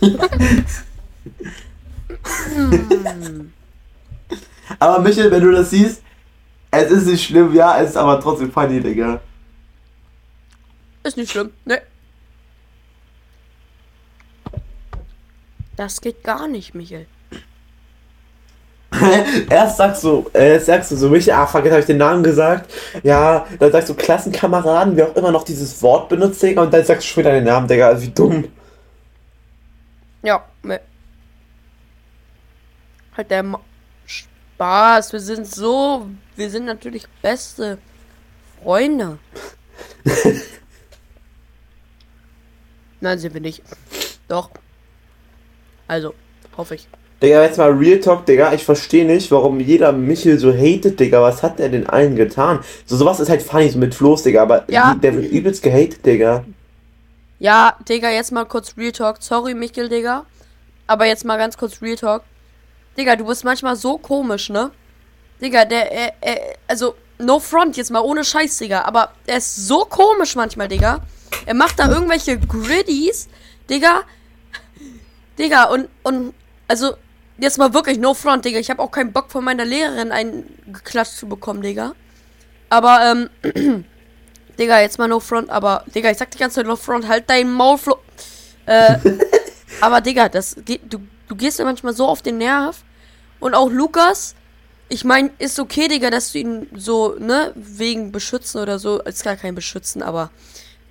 aber 4.80 5.00
Michael, 5.00 5.32
wenn 5.32 5.44
du 5.44 5.52
das 5.52 5.70
siehst, 5.70 6.02
es 6.72 6.92
ist 6.92 7.08
nicht 7.08 7.24
schlimm, 7.26 7.54
ja, 7.54 7.80
es 7.82 7.92
ist 7.92 7.98
aber 7.98 8.20
trotzdem 8.20 8.52
funny, 8.52 8.82
Digga. 8.82 9.22
Ist 11.04 11.18
nicht 11.18 11.32
schlimm, 11.32 11.52
ne? 11.66 11.82
Das 15.76 16.00
geht 16.02 16.24
gar 16.24 16.48
nicht, 16.48 16.74
Michael. 16.74 17.08
Erst 19.50 19.78
sagst 19.78 20.04
du, 20.04 20.30
äh, 20.34 20.60
sagst 20.60 20.92
du 20.92 20.96
so, 20.96 21.10
Michael, 21.10 21.38
ah, 21.38 21.48
fuck, 21.48 21.64
jetzt 21.66 21.74
hab 21.74 21.80
ich 21.80 21.86
den 21.86 21.98
Namen 21.98 22.24
gesagt. 22.24 22.72
Ja, 23.02 23.46
dann 23.60 23.72
sagst 23.72 23.90
du 23.90 23.96
Klassenkameraden, 23.96 24.96
wer 24.96 25.10
auch 25.10 25.16
immer 25.16 25.32
noch 25.32 25.44
dieses 25.44 25.82
Wort 25.82 26.10
benutzt, 26.10 26.42
Digga, 26.42 26.62
und 26.62 26.74
dann 26.74 26.86
sagst 26.86 27.04
du 27.04 27.08
schon 27.08 27.24
wieder 27.24 27.34
den 27.34 27.46
Namen, 27.46 27.68
Digga, 27.68 27.88
also 27.88 28.04
wie 28.04 28.10
dumm. 28.10 28.46
Ja. 30.22 30.44
Halt 33.16 33.32
der 33.32 33.44
Ma 33.44 33.60
Spaß. 34.06 35.14
Wir 35.14 35.20
sind 35.20 35.48
so. 35.48 36.08
Wir 36.36 36.50
sind 36.50 36.66
natürlich 36.66 37.06
beste 37.22 37.78
Freunde. 38.62 39.18
Nein, 43.02 43.20
sind 43.20 43.34
wir 43.34 43.42
nicht. 43.42 43.62
Doch. 44.28 44.50
Also, 45.88 46.14
hoffe 46.56 46.76
ich. 46.76 46.88
Digga, 47.22 47.44
jetzt 47.44 47.58
mal 47.58 47.72
Real 47.72 48.00
Talk, 48.00 48.26
Digga. 48.26 48.54
Ich 48.54 48.64
verstehe 48.66 49.06
nicht, 49.06 49.32
warum 49.32 49.60
jeder 49.60 49.92
Michel 49.92 50.38
so 50.40 50.52
hatet, 50.54 51.00
Digga. 51.00 51.22
Was 51.22 51.42
hat 51.44 51.60
der 51.60 51.70
denn 51.70 51.88
allen 51.88 52.16
getan? 52.16 52.60
So, 52.86 52.98
sowas 52.98 53.20
ist 53.20 53.30
halt 53.30 53.42
funny, 53.42 53.70
so 53.70 53.78
mit 53.80 53.96
Floß, 53.96 54.24
Digga. 54.24 54.42
Aber 54.42 54.66
Ja. 54.70 54.96
der 54.96 55.16
wird 55.16 55.32
übelst 55.32 55.64
gehatet, 55.64 56.06
Digga. 56.06 56.44
Ja, 57.40 57.78
Digga, 57.88 58.10
jetzt 58.10 58.32
mal 58.32 58.46
kurz 58.46 58.76
Real 58.78 58.92
Talk. 58.92 59.18
Sorry, 59.22 59.54
Michael, 59.54 59.90
Digga. 59.90 60.26
Aber 60.88 61.06
jetzt 61.06 61.24
mal 61.26 61.38
ganz 61.38 61.58
kurz 61.58 61.82
Real 61.82 61.96
Talk. 61.96 62.24
Digga, 62.98 63.16
du 63.16 63.26
bist 63.26 63.44
manchmal 63.44 63.76
so 63.76 63.98
komisch, 63.98 64.50
ne? 64.50 64.72
Digga, 65.42 65.66
der, 65.66 65.92
äh, 65.92 66.12
äh, 66.22 66.54
also, 66.68 66.96
no 67.18 67.40
front, 67.40 67.78
jetzt 67.78 67.92
mal 67.92 68.02
ohne 68.02 68.24
Scheiß, 68.24 68.58
Digga. 68.58 68.84
Aber 68.84 69.14
er 69.26 69.38
ist 69.38 69.68
so 69.68 69.86
komisch 69.86 70.36
manchmal, 70.36 70.68
Digga. 70.68 71.02
Er 71.46 71.54
macht 71.54 71.80
da 71.80 71.90
irgendwelche 71.90 72.40
Griddies, 72.40 73.28
Digga. 73.70 74.04
Digga, 75.38 75.66
und, 75.66 75.90
und, 76.04 76.34
also, 76.68 76.96
jetzt 77.38 77.58
mal 77.58 77.74
wirklich 77.74 77.98
no 77.98 78.14
front, 78.14 78.46
Digga. 78.46 78.60
Ich 78.60 78.70
habe 78.70 78.82
auch 78.82 78.92
keinen 78.92 79.12
Bock 79.12 79.32
von 79.32 79.44
meiner 79.44 79.66
Lehrerin 79.66 80.12
einen 80.12 80.46
geklatscht 80.68 81.18
zu 81.18 81.28
bekommen, 81.28 81.62
Digga. 81.62 81.94
Aber, 82.70 83.30
ähm, 83.44 83.86
Digga, 84.60 84.82
jetzt 84.82 85.00
mal 85.00 85.08
no 85.08 85.20
front, 85.20 85.50
aber, 85.50 85.84
Digga, 85.94 86.12
ich 86.12 86.18
sag 86.18 86.30
die 86.32 86.38
ganze 86.38 86.56
Zeit 86.56 86.68
no 86.68 86.76
front, 86.76 87.08
halt 87.08 87.28
dein 87.28 87.52
Maul, 87.52 87.78
Flo 87.78 87.98
äh, 88.66 88.98
aber, 89.82 90.00
Digga, 90.00 90.30
das 90.30 90.56
geht, 90.64 90.82
du, 90.92 91.00
du 91.28 91.36
gehst 91.36 91.60
ja 91.60 91.66
manchmal 91.66 91.94
so 91.94 92.08
auf 92.08 92.22
den 92.22 92.38
Nerv. 92.38 92.84
Und 93.40 93.56
auch 93.56 93.70
Lukas, 93.70 94.36
ich 94.90 95.04
meine, 95.04 95.32
ist 95.40 95.60
okay, 95.60 95.88
Digga, 95.88 96.10
dass 96.10 96.32
du 96.32 96.40
ihn 96.40 96.68
so, 96.76 97.16
ne, 97.18 97.52
wegen 97.56 98.12
Beschützen 98.12 98.62
oder 98.62 98.80
so, 98.80 99.02
ist 99.02 99.24
gar 99.24 99.36
kein 99.36 99.56
Beschützen, 99.56 100.04
aber, 100.04 100.30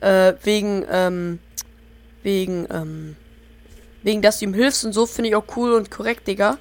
äh, 0.00 0.34
wegen, 0.42 0.84
ähm, 0.90 1.38
wegen, 2.22 2.66
ähm, 2.70 3.16
wegen, 4.02 4.22
dass 4.22 4.38
du 4.38 4.46
ihm 4.46 4.54
hilfst 4.54 4.84
und 4.84 4.92
so, 4.92 5.06
finde 5.06 5.30
ich 5.30 5.36
auch 5.36 5.56
cool 5.56 5.72
und 5.72 5.90
korrekt, 5.90 6.26
Digga. 6.26 6.58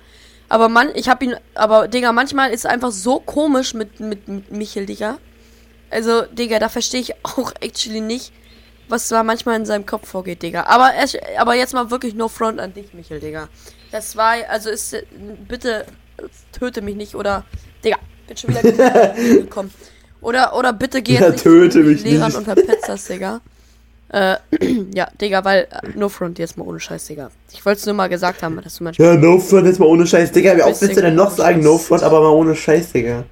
Aber 0.50 0.70
man, 0.70 0.94
ich 0.96 1.10
hab 1.10 1.24
ihn, 1.24 1.36
aber, 1.56 1.88
Digga, 1.88 2.12
manchmal 2.12 2.52
ist 2.52 2.62
es 2.62 2.66
einfach 2.66 2.92
so 2.92 3.20
komisch 3.20 3.74
mit, 3.74 4.00
mit, 4.00 4.28
mit 4.28 4.52
Michel, 4.52 4.86
Digga. 4.86 5.18
Also, 5.90 6.24
Digga, 6.24 6.60
da 6.60 6.70
verstehe 6.70 7.02
ich 7.02 7.14
auch 7.24 7.54
actually 7.60 8.02
nicht, 8.02 8.32
was 8.92 9.08
da 9.08 9.24
manchmal 9.24 9.56
in 9.58 9.66
seinem 9.66 9.86
Kopf 9.86 10.10
vorgeht, 10.10 10.42
Digga. 10.44 10.66
Aber, 10.68 10.92
es, 11.02 11.18
aber 11.38 11.56
jetzt 11.56 11.74
mal 11.74 11.90
wirklich 11.90 12.14
no 12.14 12.28
front 12.28 12.60
an 12.60 12.74
dich, 12.74 12.94
Michel, 12.94 13.20
Digga. 13.20 13.48
Das 13.92 14.16
war, 14.16 14.36
also 14.50 14.70
ist, 14.70 14.96
bitte 15.48 15.86
töte 16.52 16.82
mich 16.82 16.96
nicht 16.96 17.16
oder, 17.16 17.46
Digga, 17.84 17.98
bin 18.28 18.38
schon 18.38 18.52
wieder 18.52 18.62
gekommen. 19.42 19.72
Oder, 20.22 20.56
oder 20.56 20.72
bitte 20.74 21.02
geh 21.02 21.14
jetzt 21.14 21.22
Ja, 21.22 21.30
nicht 21.30 21.44
töte 21.44 21.80
mich 21.80 22.04
Lehrern 22.04 22.28
nicht. 22.28 22.38
und 22.38 22.44
verpetzt 22.46 23.10
Digga. 23.10 23.42
Äh, 24.14 24.36
ja, 24.94 25.08
Digga, 25.22 25.46
weil, 25.46 25.70
äh, 25.72 25.88
no 25.96 26.10
front 26.10 26.38
jetzt 26.38 26.58
mal 26.58 26.66
ohne 26.68 26.82
Scheiß, 26.82 27.08
Digga. 27.08 27.32
Ich 27.54 27.66
wollte 27.66 27.80
es 27.80 27.86
nur 27.86 27.96
mal 27.96 28.10
gesagt 28.10 28.44
haben, 28.44 28.60
dass 28.62 28.76
du 28.76 28.84
manchmal. 28.84 29.08
Ja, 29.08 29.16
no 29.16 29.40
front 29.40 29.66
jetzt 29.68 29.80
mal 29.80 29.86
ohne 29.86 30.06
Scheiß, 30.06 30.34
Digga. 30.34 30.58
Wie 30.58 30.64
oft 30.64 30.82
willst 30.82 30.98
du 30.98 31.02
denn 31.02 31.16
noch 31.16 31.32
sagen, 31.32 31.62
no 31.64 31.78
front, 31.78 32.04
aber 32.04 32.20
mal 32.20 32.32
ohne 32.32 32.54
Scheiß, 32.54 32.92
Digga? 32.92 33.24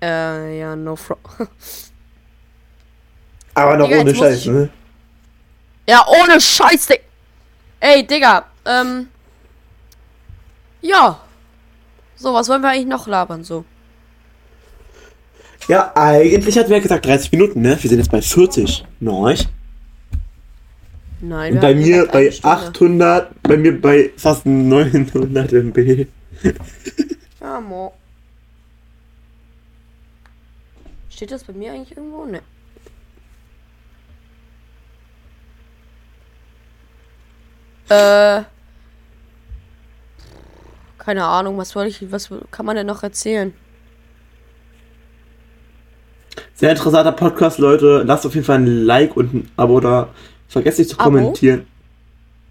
Äh, 0.00 0.60
ja, 0.60 0.76
no 0.76 0.94
front. 0.94 1.18
Aber 3.62 3.76
noch 3.76 3.88
Digga, 3.88 4.00
ohne 4.00 4.14
Scheiß, 4.14 4.38
ich- 4.40 4.46
ne? 4.46 4.68
Ja, 5.88 6.04
ohne 6.06 6.40
Scheiß, 6.40 6.86
Digga. 6.86 7.02
Ey, 7.80 8.06
Digga, 8.06 8.46
ähm. 8.66 9.08
Ja. 10.82 11.20
So, 12.16 12.34
was 12.34 12.48
wollen 12.48 12.62
wir 12.62 12.70
eigentlich 12.70 12.86
noch 12.86 13.06
labern, 13.06 13.44
so? 13.44 13.64
Ja, 15.68 15.92
eigentlich 15.94 16.54
wir 16.56 16.76
ja 16.76 16.78
gesagt 16.82 17.04
30 17.06 17.30
Minuten, 17.32 17.60
ne? 17.60 17.76
Wir 17.80 17.88
sind 17.90 17.98
jetzt 17.98 18.10
bei 18.10 18.22
40. 18.22 18.84
Nice. 19.00 19.46
Nein, 21.20 21.54
Und 21.54 21.60
bei 21.60 21.74
mir 21.74 22.06
bei 22.06 22.18
eine 22.20 22.32
Stunde. 22.32 22.56
800, 22.56 23.42
bei 23.42 23.56
mir 23.56 23.80
bei 23.80 24.10
fast 24.16 24.46
900 24.46 25.52
MB. 25.52 26.06
Ja, 27.40 27.60
mo. 27.60 27.92
Steht 31.10 31.30
das 31.32 31.44
bei 31.44 31.52
mir 31.52 31.72
eigentlich 31.72 31.96
irgendwo? 31.96 32.24
Ne. 32.24 32.40
Äh. 37.88 38.42
Keine 40.98 41.24
Ahnung, 41.24 41.56
was 41.56 41.70
soll 41.70 41.86
ich, 41.86 42.12
was 42.12 42.28
kann 42.50 42.66
man 42.66 42.76
denn 42.76 42.86
noch 42.86 43.02
erzählen? 43.02 43.54
Sehr 46.54 46.70
interessanter 46.70 47.12
Podcast, 47.12 47.58
Leute. 47.58 48.02
Lasst 48.04 48.26
auf 48.26 48.34
jeden 48.34 48.44
Fall 48.44 48.58
ein 48.58 48.66
Like 48.84 49.16
und 49.16 49.32
ein 49.32 49.50
Abo 49.56 49.80
da. 49.80 50.08
Vergesst 50.48 50.78
nicht 50.78 50.90
zu 50.90 50.98
Abo? 50.98 51.04
kommentieren. 51.10 51.66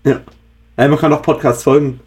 Ja. 0.03 0.21
ja. 0.77 0.87
Man 0.87 0.97
kann 0.97 1.13
auch 1.13 1.21
Podcasts 1.21 1.63
folgen. 1.63 1.99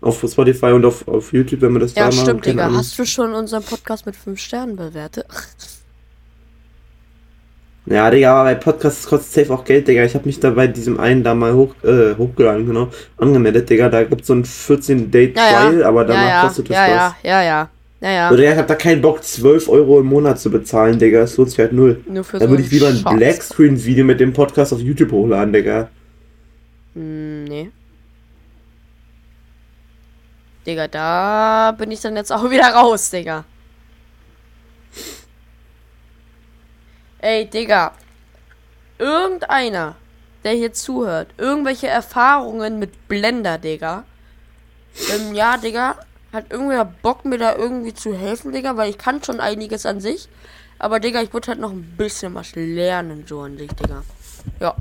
Auf 0.00 0.20
Spotify 0.20 0.66
und 0.66 0.84
auf, 0.84 1.08
auf 1.08 1.32
YouTube, 1.32 1.60
wenn 1.62 1.72
man 1.72 1.80
das 1.80 1.94
Ja, 1.94 2.08
da 2.08 2.14
mal 2.14 2.22
stimmt, 2.22 2.42
keine 2.42 2.52
Digga. 2.54 2.66
Ahnung. 2.66 2.78
Hast 2.78 2.96
du 2.98 3.04
schon 3.04 3.34
unseren 3.34 3.64
Podcast 3.64 4.06
mit 4.06 4.14
5 4.14 4.38
Sternen 4.38 4.76
bewertet? 4.76 5.26
Ja, 7.90 8.10
Digga, 8.10 8.32
aber 8.34 8.50
bei 8.50 8.54
Podcasts 8.54 9.06
kostet 9.06 9.32
safe 9.32 9.54
auch 9.54 9.64
Geld, 9.64 9.88
Digga. 9.88 10.04
Ich 10.04 10.14
habe 10.14 10.26
mich 10.26 10.38
da 10.38 10.50
bei 10.50 10.66
diesem 10.66 11.00
einen 11.00 11.22
da 11.24 11.34
mal 11.34 11.54
hoch, 11.54 11.74
äh, 11.82 12.14
hochgeladen, 12.16 12.66
genau, 12.66 12.88
angemeldet, 13.16 13.70
Digga. 13.70 13.88
Da 13.88 14.04
gibt's 14.04 14.26
so 14.26 14.34
ein 14.34 14.44
14-Day-Trial, 14.44 15.82
aber 15.84 16.04
danach 16.04 16.22
ja, 16.22 16.28
ja, 16.28 16.42
kostet 16.42 16.68
das 16.68 16.76
ja, 16.76 16.82
was. 16.82 16.90
ja, 16.90 17.14
ja, 17.22 17.42
ja, 17.42 17.70
ja, 18.00 18.10
ja. 18.10 18.30
So, 18.30 18.36
Digga, 18.36 18.52
ich 18.52 18.58
hab 18.58 18.66
da 18.66 18.74
keinen 18.74 19.00
Bock, 19.00 19.24
12 19.24 19.68
Euro 19.70 20.00
im 20.00 20.06
Monat 20.06 20.38
zu 20.38 20.50
bezahlen, 20.50 20.98
Digga. 20.98 21.20
Das 21.20 21.36
lohnt 21.38 21.48
sich 21.48 21.58
halt 21.58 21.72
null. 21.72 22.02
Nur 22.06 22.24
für 22.24 22.38
Da 22.38 22.44
so 22.44 22.50
würde 22.50 22.62
ich 22.62 22.70
lieber 22.70 22.88
ein. 22.88 23.02
Blackscreen-Video 23.16 24.04
mit 24.04 24.20
dem 24.20 24.34
Podcast 24.34 24.74
auf 24.74 24.80
YouTube 24.80 25.12
hochladen, 25.12 25.52
Digga. 25.54 25.88
Hm, 26.94 27.44
nee. 27.44 27.70
Digga, 30.66 30.88
da 30.88 31.74
bin 31.78 31.90
ich 31.90 32.00
dann 32.02 32.16
jetzt 32.16 32.30
auch 32.32 32.44
wieder 32.50 32.68
raus, 32.68 33.08
Digga. 33.10 33.44
Ey, 37.20 37.46
Digga. 37.46 37.92
Irgendeiner, 38.98 39.96
der 40.44 40.52
hier 40.52 40.72
zuhört, 40.72 41.28
irgendwelche 41.36 41.86
Erfahrungen 41.88 42.78
mit 42.78 43.08
Blender, 43.08 43.58
Digga. 43.58 44.04
Ähm, 45.14 45.34
ja, 45.34 45.56
Digga. 45.56 45.96
Hat 46.32 46.50
irgendwer 46.50 46.84
Bock, 46.84 47.24
mir 47.24 47.38
da 47.38 47.56
irgendwie 47.56 47.94
zu 47.94 48.14
helfen, 48.14 48.52
Digga, 48.52 48.76
weil 48.76 48.90
ich 48.90 48.98
kann 48.98 49.22
schon 49.24 49.40
einiges 49.40 49.86
an 49.86 50.00
sich. 50.00 50.28
Aber, 50.78 51.00
Digga, 51.00 51.22
ich 51.22 51.32
würde 51.32 51.48
halt 51.48 51.58
noch 51.60 51.72
ein 51.72 51.94
bisschen 51.96 52.34
was 52.34 52.54
lernen, 52.54 53.24
so 53.26 53.40
an 53.40 53.56
sich, 53.56 53.70
Digga. 53.72 54.02
Ja. 54.60 54.74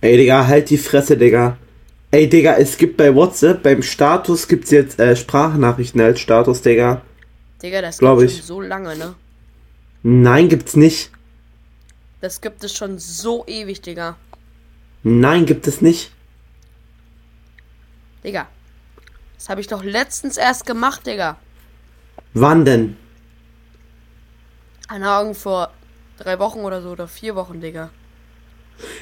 Ey, 0.00 0.16
Digga, 0.16 0.46
halt 0.46 0.70
die 0.70 0.78
Fresse, 0.78 1.16
Digga. 1.16 1.56
Ey, 2.10 2.28
Digga, 2.28 2.54
es 2.56 2.76
gibt 2.76 2.96
bei 2.96 3.14
WhatsApp, 3.14 3.62
beim 3.62 3.82
Status 3.82 4.46
gibt's 4.46 4.70
jetzt 4.70 4.98
äh, 5.00 5.16
Sprachnachrichten 5.16 6.00
als 6.00 6.20
Status, 6.20 6.62
Digga. 6.62 7.02
Digga, 7.62 7.82
das 7.82 7.98
Glaub 7.98 8.18
gibt 8.18 8.30
ich. 8.30 8.36
schon 8.38 8.46
so 8.46 8.60
lange, 8.60 8.96
ne? 8.96 9.14
Nein, 10.02 10.48
gibt's 10.48 10.76
nicht. 10.76 11.10
Das 12.20 12.40
gibt 12.40 12.64
es 12.64 12.74
schon 12.74 12.98
so 12.98 13.44
ewig, 13.46 13.80
Digga. 13.80 14.16
Nein, 15.02 15.46
gibt 15.46 15.66
es 15.66 15.80
nicht. 15.80 16.10
Digga. 18.24 18.48
Das 19.36 19.48
habe 19.48 19.60
ich 19.60 19.68
doch 19.68 19.84
letztens 19.84 20.36
erst 20.36 20.66
gemacht, 20.66 21.06
Digga. 21.06 21.36
Wann 22.34 22.64
denn? 22.64 22.96
Keine 24.88 25.08
Ahnung, 25.08 25.34
vor 25.34 25.72
drei 26.18 26.38
Wochen 26.38 26.60
oder 26.60 26.82
so, 26.82 26.90
oder 26.90 27.06
vier 27.06 27.36
Wochen, 27.36 27.60
Digga. 27.60 27.90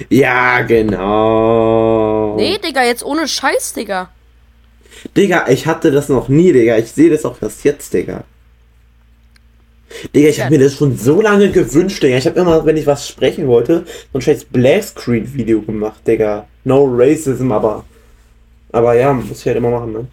Ja, 0.08 0.62
genau. 0.62 2.36
Nee, 2.36 2.58
Digga, 2.58 2.82
jetzt 2.84 3.04
ohne 3.04 3.28
Scheiß, 3.28 3.74
Digga. 3.74 4.10
Digga, 5.16 5.48
ich 5.48 5.66
hatte 5.66 5.90
das 5.90 6.08
noch 6.08 6.28
nie, 6.28 6.52
Digga. 6.52 6.76
Ich 6.76 6.92
sehe 6.92 7.10
das 7.10 7.24
auch 7.24 7.40
erst 7.40 7.64
jetzt, 7.64 7.92
Digga. 7.92 8.24
Digga, 10.14 10.28
ich 10.28 10.40
habe 10.40 10.50
mir 10.50 10.64
das 10.64 10.74
schon 10.74 10.96
so 10.96 11.20
lange 11.20 11.50
gewünscht, 11.50 12.02
Digga. 12.02 12.16
Ich 12.16 12.26
habe 12.26 12.38
immer, 12.38 12.64
wenn 12.64 12.76
ich 12.76 12.86
was 12.86 13.08
sprechen 13.08 13.46
wollte, 13.46 13.84
so 14.12 14.18
ein 14.18 14.22
scheiß 14.22 14.44
Blackscreen-Video 14.46 15.62
gemacht, 15.62 16.06
Digga. 16.06 16.46
No 16.64 16.84
Racism, 16.84 17.52
aber. 17.52 17.84
Aber 18.72 18.94
ja, 18.94 19.12
muss 19.12 19.40
ich 19.40 19.46
halt 19.46 19.56
immer 19.56 19.70
machen, 19.70 19.92
ne? 19.92 20.06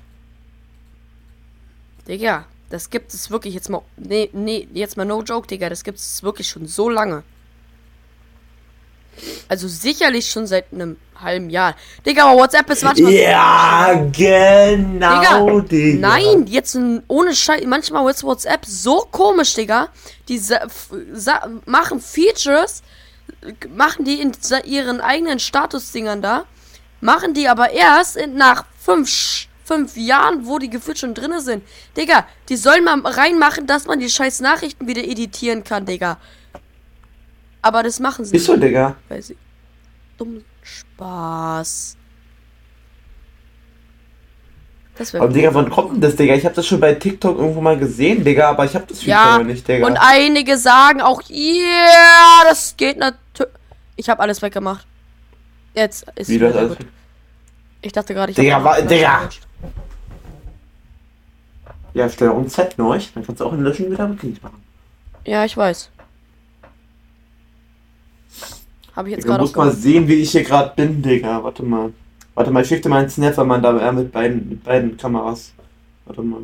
Digga, 2.07 2.45
das 2.69 2.89
gibt 2.89 3.13
es 3.13 3.31
wirklich 3.31 3.53
jetzt 3.53 3.69
mal. 3.69 3.81
Nee, 3.97 4.29
nee, 4.33 4.67
jetzt 4.73 4.97
mal 4.97 5.05
no 5.05 5.21
joke, 5.21 5.47
Digga. 5.47 5.69
Das 5.69 5.83
gibt 5.83 5.99
es 5.99 6.23
wirklich 6.23 6.47
schon 6.47 6.67
so 6.67 6.89
lange. 6.89 7.23
Also 9.47 9.67
sicherlich 9.67 10.29
schon 10.29 10.47
seit 10.47 10.73
einem 10.73 10.97
halben 11.23 11.49
Jahr. 11.49 11.75
Digga, 12.05 12.25
aber 12.25 12.41
WhatsApp 12.41 12.69
ist 12.69 12.83
manchmal. 12.83 13.11
Ja, 13.13 13.93
genau, 14.11 15.59
Digga. 15.61 16.07
Nein, 16.07 16.45
jetzt 16.47 16.77
ohne 17.07 17.33
Scheiß. 17.35 17.63
Manchmal 17.65 18.09
ist 18.11 18.23
WhatsApp 18.23 18.65
so 18.65 19.07
komisch, 19.11 19.53
Digga. 19.55 19.89
Die 20.29 20.41
machen 21.65 21.99
Features, 21.99 22.83
machen 23.75 24.05
die 24.05 24.21
in 24.21 24.33
ihren 24.65 25.01
eigenen 25.01 25.39
Statusdingern 25.39 26.21
da, 26.21 26.45
machen 27.01 27.33
die 27.33 27.47
aber 27.47 27.71
erst 27.71 28.17
in, 28.17 28.35
nach 28.35 28.65
fünf, 28.79 29.47
fünf 29.65 29.97
Jahren, 29.97 30.45
wo 30.45 30.59
die 30.59 30.69
gefühlt 30.69 30.99
schon 30.99 31.13
drinne 31.13 31.41
sind. 31.41 31.63
Digga, 31.97 32.25
die 32.49 32.57
sollen 32.57 32.83
mal 32.83 32.99
reinmachen, 33.03 33.67
dass 33.67 33.85
man 33.85 33.99
die 33.99 34.09
scheiß 34.09 34.41
Nachrichten 34.41 34.87
wieder 34.87 35.03
editieren 35.03 35.63
kann, 35.63 35.85
Digga. 35.85 36.17
Aber 37.61 37.81
das 37.81 37.99
machen 37.99 38.25
sie 38.25 38.35
Ist 38.35 38.45
so, 38.45 38.57
Digga. 38.57 38.95
weil 39.07 39.21
sie 39.21 39.37
dumm 40.17 40.43
Spaß. 40.63 41.97
Das 44.95 45.15
Aber 45.15 45.27
Digga, 45.29 45.53
wann 45.55 45.69
kommt 45.71 45.93
denn 45.93 46.01
das, 46.01 46.15
Digga? 46.15 46.35
Ich 46.35 46.45
habe 46.45 46.53
das 46.53 46.67
schon 46.67 46.79
bei 46.79 46.93
TikTok 46.93 47.37
irgendwo 47.39 47.61
mal 47.61 47.77
gesehen, 47.77 48.23
Digga, 48.23 48.49
aber 48.51 48.65
ich 48.65 48.75
habe 48.75 48.85
das 48.87 48.99
Feature 48.99 49.39
Ja, 49.39 49.43
nicht, 49.43 49.67
Digga. 49.67 49.87
und 49.87 49.97
einige 49.97 50.55
sagen 50.57 51.01
auch, 51.01 51.21
yeah, 51.31 52.43
das 52.47 52.75
geht 52.77 52.97
natürlich. 52.97 53.53
Ich 53.95 54.07
habe 54.09 54.21
alles 54.21 54.41
weggemacht. 54.41 54.85
Jetzt 55.73 56.05
ist 56.15 56.29
Wie 56.29 56.37
das 56.37 56.49
wieder 56.51 56.59
alles? 56.59 56.77
gut. 56.77 56.87
Ich 57.81 57.91
dachte 57.91 58.13
gerade, 58.13 58.31
ich 58.31 58.35
Digga, 58.35 58.55
hab 58.55 58.63
wa- 58.63 58.71
alles 58.73 58.87
Digga. 58.87 59.17
gelöscht. 59.19 59.47
Ja, 61.95 62.09
Steuerung 62.09 62.47
Z 62.47 62.77
neu. 62.77 62.99
Dann 63.15 63.25
kannst 63.25 63.41
du 63.41 63.45
auch 63.45 63.53
in 63.53 63.61
Löschen 63.61 63.91
wieder 63.91 64.07
rückgängig 64.09 64.41
machen. 64.43 64.63
Ja, 65.25 65.43
ich 65.45 65.57
weiß. 65.57 65.89
Habe 68.95 69.09
ich 69.09 69.15
jetzt 69.15 69.23
Du 69.23 69.29
gerade 69.29 69.41
musst 69.41 69.55
mal 69.55 69.71
sehen, 69.71 70.07
wie 70.07 70.15
ich 70.15 70.31
hier 70.31 70.43
gerade 70.43 70.73
bin, 70.75 71.01
Digga. 71.01 71.43
Warte 71.43 71.63
mal. 71.63 71.91
Warte 72.35 72.51
mal, 72.51 72.61
ich 72.61 72.67
schicke 72.67 72.81
dir 72.81 72.89
mal 72.89 72.99
einen 72.99 73.09
Snap, 73.09 73.37
weil 73.37 73.45
man 73.45 73.61
da 73.61 73.77
äh, 73.77 73.91
mit 73.91 74.11
beiden, 74.11 74.49
mit 74.49 74.63
beiden 74.63 74.97
Kameras. 74.97 75.53
Warte 76.05 76.21
mal. 76.21 76.41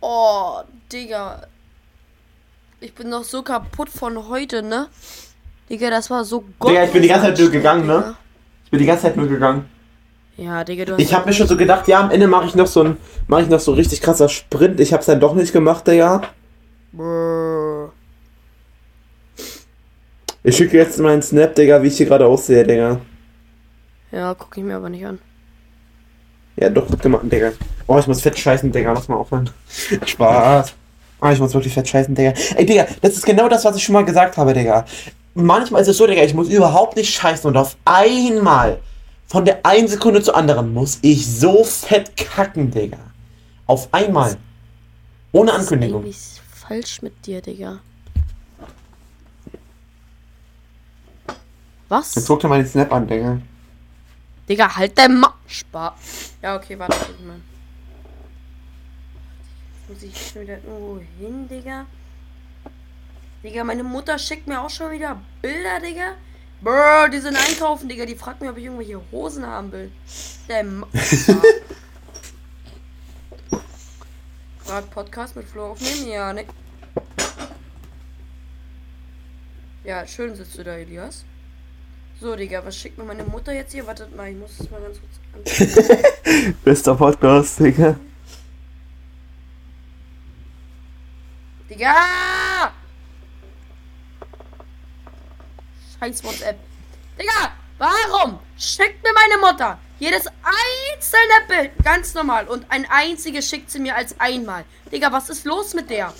Oh, 0.00 0.60
Digga. 0.90 1.46
Ich 2.80 2.94
bin 2.94 3.08
noch 3.08 3.24
so 3.24 3.42
kaputt 3.42 3.88
von 3.88 4.28
heute, 4.28 4.62
ne? 4.62 4.88
Digga, 5.70 5.90
das 5.90 6.10
war 6.10 6.24
so 6.24 6.44
Digga, 6.66 6.84
ich 6.84 6.92
bin 6.92 7.02
die 7.02 7.08
ganze 7.08 7.26
Zeit 7.26 7.38
nur 7.38 7.50
gegangen, 7.50 7.86
ne? 7.86 8.16
Ich 8.64 8.70
bin 8.70 8.80
die 8.80 8.86
ganze 8.86 9.02
Zeit 9.04 9.16
nur 9.16 9.28
gegangen. 9.28 9.66
Ja, 10.36 10.64
Digga, 10.64 10.84
du 10.84 10.92
hast. 10.94 11.00
Ich 11.00 11.14
habe 11.14 11.26
mir 11.26 11.32
schon 11.32 11.46
so 11.46 11.56
gedacht, 11.56 11.86
ja, 11.88 12.00
am 12.00 12.10
Ende 12.10 12.26
mache 12.26 12.46
ich 12.46 12.54
noch 12.54 12.66
so 12.66 12.82
ein, 12.82 12.96
mache 13.28 13.42
ich 13.42 13.48
noch 13.48 13.60
so 13.60 13.72
richtig 13.72 14.00
krasser 14.00 14.28
Sprint. 14.28 14.80
Ich 14.80 14.92
hab's 14.92 15.06
dann 15.06 15.20
doch 15.20 15.34
nicht 15.34 15.52
gemacht, 15.52 15.86
Digga. 15.86 16.22
Brrr. 16.92 17.81
Ich 20.44 20.56
schicke 20.56 20.76
jetzt 20.76 20.98
mal 20.98 21.12
einen 21.12 21.22
Snap, 21.22 21.54
Digga, 21.54 21.82
wie 21.82 21.86
ich 21.88 21.96
hier 21.96 22.06
gerade 22.06 22.26
aussehe, 22.26 22.64
Digga. 22.64 23.00
Ja, 24.10 24.34
guck 24.34 24.56
ich 24.56 24.62
mir 24.64 24.76
aber 24.76 24.88
nicht 24.88 25.06
an. 25.06 25.18
Ja, 26.56 26.68
doch, 26.68 26.86
gut 26.86 27.00
gemacht, 27.00 27.22
Digga. 27.30 27.52
Oh, 27.86 27.98
ich 27.98 28.06
muss 28.06 28.20
fett 28.20 28.38
scheißen, 28.38 28.70
Digga. 28.72 28.92
Lass 28.92 29.08
mal 29.08 29.16
aufhören. 29.16 29.48
Spaß. 30.04 30.74
Ah, 31.20 31.32
ich 31.32 31.38
muss 31.38 31.54
wirklich 31.54 31.72
fett 31.72 31.88
scheißen, 31.88 32.14
Digga. 32.14 32.34
Ey, 32.56 32.66
Digga, 32.66 32.86
das 33.00 33.14
ist 33.14 33.24
genau 33.24 33.48
das, 33.48 33.64
was 33.64 33.76
ich 33.76 33.84
schon 33.84 33.92
mal 33.94 34.04
gesagt 34.04 34.36
habe, 34.36 34.52
Digga. 34.52 34.84
Manchmal 35.34 35.80
ist 35.82 35.88
es 35.88 35.96
so, 35.96 36.06
Digga, 36.06 36.22
ich 36.22 36.34
muss 36.34 36.48
überhaupt 36.48 36.96
nicht 36.96 37.14
scheißen 37.14 37.48
und 37.48 37.56
auf 37.56 37.76
einmal, 37.84 38.80
von 39.28 39.44
der 39.44 39.64
einen 39.64 39.88
Sekunde 39.88 40.20
zur 40.22 40.36
anderen, 40.36 40.74
muss 40.74 40.98
ich 41.02 41.24
so 41.26 41.64
fett 41.64 42.16
kacken, 42.16 42.70
Digga. 42.70 42.98
Auf 43.66 43.88
einmal. 43.92 44.36
Ohne 45.30 45.52
Was 45.52 45.58
ist 45.58 45.62
Ankündigung. 45.72 46.04
falsch 46.52 47.00
mit 47.00 47.24
dir, 47.24 47.40
Digga? 47.40 47.78
Was? 51.92 52.14
Jetzt 52.14 52.26
guck 52.26 52.40
dir 52.40 52.48
mal 52.48 52.56
den 52.56 52.66
Snap 52.66 52.90
an, 52.90 53.06
Digga. 53.06 53.38
Digga, 54.48 54.76
halt 54.76 54.96
dein 54.96 55.14
Ma 55.14 55.34
Spar. 55.46 55.94
Ja, 56.40 56.56
okay, 56.56 56.78
warte 56.78 56.96
guck 57.06 57.20
mal. 57.26 57.38
Jetzt 59.76 59.90
muss 59.90 60.02
ich 60.02 60.30
schon 60.32 60.40
wieder 60.40 60.54
irgendwo 60.54 60.98
hin, 61.18 61.46
Digga. 61.48 61.84
Digga, 63.44 63.62
meine 63.62 63.84
Mutter 63.84 64.18
schickt 64.18 64.46
mir 64.46 64.62
auch 64.62 64.70
schon 64.70 64.90
wieder 64.90 65.20
Bilder, 65.42 65.80
Digga. 65.80 66.14
Brr, 66.62 67.10
die 67.10 67.18
sind 67.18 67.36
einkaufen, 67.36 67.90
Digga. 67.90 68.06
Die 68.06 68.14
fragt 68.14 68.40
mich, 68.40 68.48
ob 68.48 68.56
ich 68.56 68.64
irgendwelche 68.64 68.98
Hosen 69.10 69.46
haben 69.46 69.70
will. 69.70 69.92
Der 70.48 70.64
Ma 70.64 70.86
Gerade 74.64 74.86
Podcast 74.86 75.36
mit 75.36 75.46
Flo 75.46 75.72
aufnehmen? 75.72 76.08
Ja, 76.08 76.32
ne? 76.32 76.46
Ja, 79.84 80.06
schön 80.06 80.34
sitzt 80.34 80.56
du 80.56 80.64
da, 80.64 80.72
Elias. 80.72 81.26
So, 82.22 82.36
Digga, 82.36 82.64
was 82.64 82.76
schickt 82.76 82.98
mir 82.98 83.04
meine 83.04 83.24
Mutter 83.24 83.52
jetzt 83.52 83.72
hier? 83.72 83.84
Wartet 83.84 84.14
mal, 84.16 84.28
ich 84.30 84.36
muss 84.36 84.52
es 84.60 84.70
mal 84.70 84.80
ganz 84.80 84.98
kurz 85.00 85.58
an. 86.24 86.54
Bester 86.64 86.94
Podcast, 86.94 87.58
Digga. 87.58 87.96
Digga! 91.68 91.94
Scheiß 95.98 96.22
WhatsApp. 96.22 96.58
Digga, 97.18 97.50
warum 97.78 98.38
schickt 98.56 99.02
mir 99.02 99.12
meine 99.14 99.40
Mutter 99.40 99.78
jedes 99.98 100.26
einzelne 100.26 101.46
Bild 101.48 101.72
ganz 101.84 102.14
normal 102.14 102.46
und 102.46 102.64
ein 102.68 102.86
einziges 102.88 103.48
schickt 103.48 103.68
sie 103.72 103.80
mir 103.80 103.96
als 103.96 104.14
einmal? 104.20 104.64
Digga, 104.92 105.10
was 105.10 105.28
ist 105.28 105.44
los 105.44 105.74
mit 105.74 105.90
der? 105.90 106.12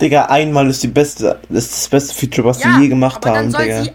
Digga, 0.00 0.26
einmal 0.26 0.68
ist 0.68 0.82
die 0.82 0.88
beste, 0.88 1.40
ist 1.48 1.72
das 1.72 1.88
beste 1.88 2.14
Feature, 2.14 2.48
was 2.48 2.62
Ja, 2.62 2.74
sie 2.76 2.82
je 2.82 2.88
gemacht 2.88 3.16
aber 3.24 3.36
haben, 3.36 3.50
dann 3.50 3.52
soll 3.52 3.62
Digga. 3.64 3.84
sie 3.84 3.92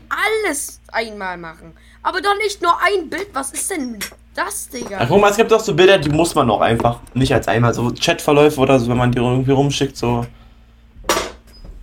alles 0.47 0.80
einmal 0.91 1.37
machen. 1.37 1.73
Aber 2.03 2.21
doch 2.21 2.35
nicht 2.37 2.61
nur 2.61 2.73
ein 2.81 3.09
Bild. 3.09 3.29
Was 3.33 3.51
ist 3.51 3.69
denn 3.71 3.99
das, 4.33 4.69
Digga? 4.69 4.97
Ach, 4.99 5.07
guck 5.07 5.21
mal, 5.21 5.31
es 5.31 5.37
gibt 5.37 5.51
auch 5.53 5.59
so 5.59 5.73
Bilder, 5.73 5.97
die 5.97 6.09
muss 6.09 6.35
man 6.35 6.49
auch 6.49 6.61
einfach 6.61 6.99
nicht 7.13 7.33
als 7.33 7.47
einmal 7.47 7.73
so 7.73 7.91
Chatverläufe 7.91 8.59
oder 8.59 8.79
so, 8.79 8.89
wenn 8.89 8.97
man 8.97 9.11
die 9.11 9.19
irgendwie 9.19 9.51
rumschickt, 9.51 9.97
so. 9.97 10.25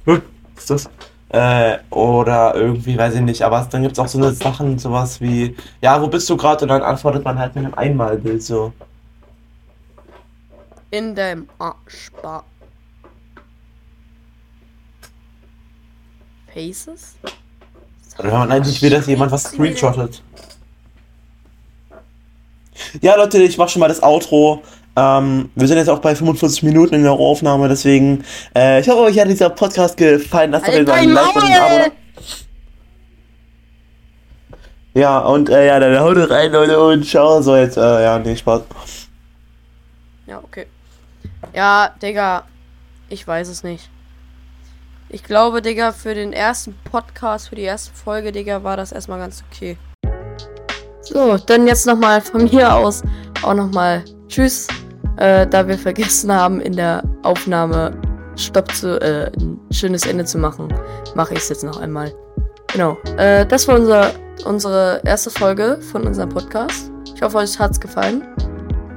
Was 0.05 0.21
ist 0.57 0.71
das? 0.71 0.91
Äh, 1.31 1.79
oder 1.91 2.55
irgendwie, 2.55 2.97
weiß 2.97 3.17
ich 3.17 3.21
nicht, 3.21 3.43
aber 3.43 3.67
dann 3.71 3.83
gibt 3.83 3.93
es 3.93 3.99
auch 3.99 4.09
so 4.09 4.17
eine 4.19 4.33
Sachen, 4.33 4.79
sowas 4.79 5.21
wie, 5.21 5.55
ja, 5.83 6.01
wo 6.01 6.07
bist 6.09 6.29
du 6.31 6.37
gerade? 6.37 6.63
Und 6.63 6.69
dann 6.69 6.83
antwortet 6.83 7.23
man 7.25 7.39
halt 7.39 7.55
mit 7.55 7.65
einem 7.65 7.75
Einmalbild 7.75 8.43
so. 8.43 8.73
In 10.91 11.15
dem 11.15 11.47
Arschbar. 11.59 12.45
Faces? 16.53 17.17
Oder 18.19 18.33
wenn 18.33 18.39
man 18.39 18.53
eigentlich 18.53 18.83
will, 18.83 18.91
dass 18.91 19.07
jemand 19.07 19.31
was 19.33 19.45
screenshottet. 19.45 20.23
Ja, 23.01 23.17
Leute, 23.17 23.43
ich 23.43 23.59
mach 23.59 23.69
schon 23.69 23.81
mal 23.81 23.89
das 23.89 24.03
Outro. 24.03 24.63
Ähm, 24.97 25.51
wir 25.55 25.69
sind 25.69 25.77
jetzt 25.77 25.91
auch 25.91 26.01
bei 26.01 26.15
45 26.15 26.65
Minuten 26.65 26.95
in 26.97 27.03
der 27.05 27.13
Aufnahme, 27.13 27.69
deswegen, 27.69 28.25
äh, 28.57 28.81
ich 28.81 28.89
hoffe, 28.89 29.03
euch 29.03 29.19
hat 29.19 29.29
dieser 29.29 29.51
Podcast 29.51 29.97
gefallen. 29.97 30.51
Lasst 30.51 30.67
doch 30.67 30.73
jetzt 30.73 30.91
ein 30.91 31.11
Like 31.11 31.37
und 31.37 31.43
ein 31.45 31.53
Abo. 31.53 31.93
Ja, 34.95 35.21
und 35.21 35.49
äh, 35.51 35.67
ja, 35.67 35.79
dann 35.79 36.01
haut 36.01 36.17
rein, 36.29 36.51
Leute, 36.51 36.83
und 36.83 37.05
ciao. 37.05 37.41
So, 37.41 37.55
jetzt, 37.55 37.77
äh, 37.77 38.03
ja, 38.03 38.19
nee, 38.19 38.35
Spaß. 38.35 38.63
Ja, 40.27 40.39
okay. 40.43 40.67
Ja, 41.55 41.95
Digga, 42.03 42.45
ich 43.09 43.25
weiß 43.25 43.49
es 43.49 43.63
nicht. 43.63 43.89
Ich 45.11 45.25
glaube, 45.25 45.63
Digga, 45.63 45.93
für 45.93 46.15
den 46.15 46.35
ersten 46.35 46.77
Podcast, 46.85 47.49
für 47.49 47.55
die 47.55 47.63
erste 47.63 47.95
Folge, 47.95 48.31
Digga, 48.31 48.63
war 48.63 48.77
das 48.77 48.93
erstmal 48.93 49.19
ganz 49.19 49.43
okay. 49.51 49.79
So, 51.01 51.39
dann 51.39 51.67
jetzt 51.67 51.87
nochmal 51.87 52.21
von 52.21 52.45
mir 52.45 52.75
aus 52.75 53.03
auch 53.43 53.55
nochmal 53.55 54.05
Tschüss. 54.29 54.67
Äh, 55.17 55.47
da 55.47 55.67
wir 55.67 55.79
vergessen 55.79 56.31
haben, 56.31 56.61
in 56.61 56.77
der 56.77 57.03
Aufnahme 57.23 57.99
Stopp 58.37 58.73
zu, 58.75 59.01
äh, 59.01 59.33
ein 59.41 59.59
schönes 59.71 60.07
Ende 60.07 60.27
zu 60.27 60.37
machen, 60.37 60.69
mache 61.15 61.33
ich 61.33 61.41
es 61.41 61.49
jetzt 61.49 61.65
noch 61.65 61.81
einmal. 61.81 62.13
Genau. 62.73 62.99
Äh, 63.17 63.47
das 63.47 63.67
war 63.67 63.77
unser, 63.77 64.11
unsere 64.45 65.01
erste 65.07 65.31
Folge 65.31 65.81
von 65.91 66.07
unserem 66.07 66.29
Podcast. 66.29 66.93
Ich 67.15 67.23
hoffe, 67.23 67.39
euch 67.39 67.59
hat's 67.59 67.81
gefallen. 67.81 68.23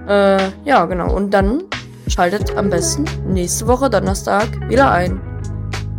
Äh, 0.09 0.49
ja, 0.65 0.85
genau. 0.85 1.15
Und 1.15 1.31
dann 1.31 1.63
schaltet 2.07 2.55
am 2.57 2.69
besten 2.69 3.05
nächste 3.25 3.65
Woche 3.65 3.89
Donnerstag 3.89 4.47
wieder 4.69 4.91
ein. 4.91 5.30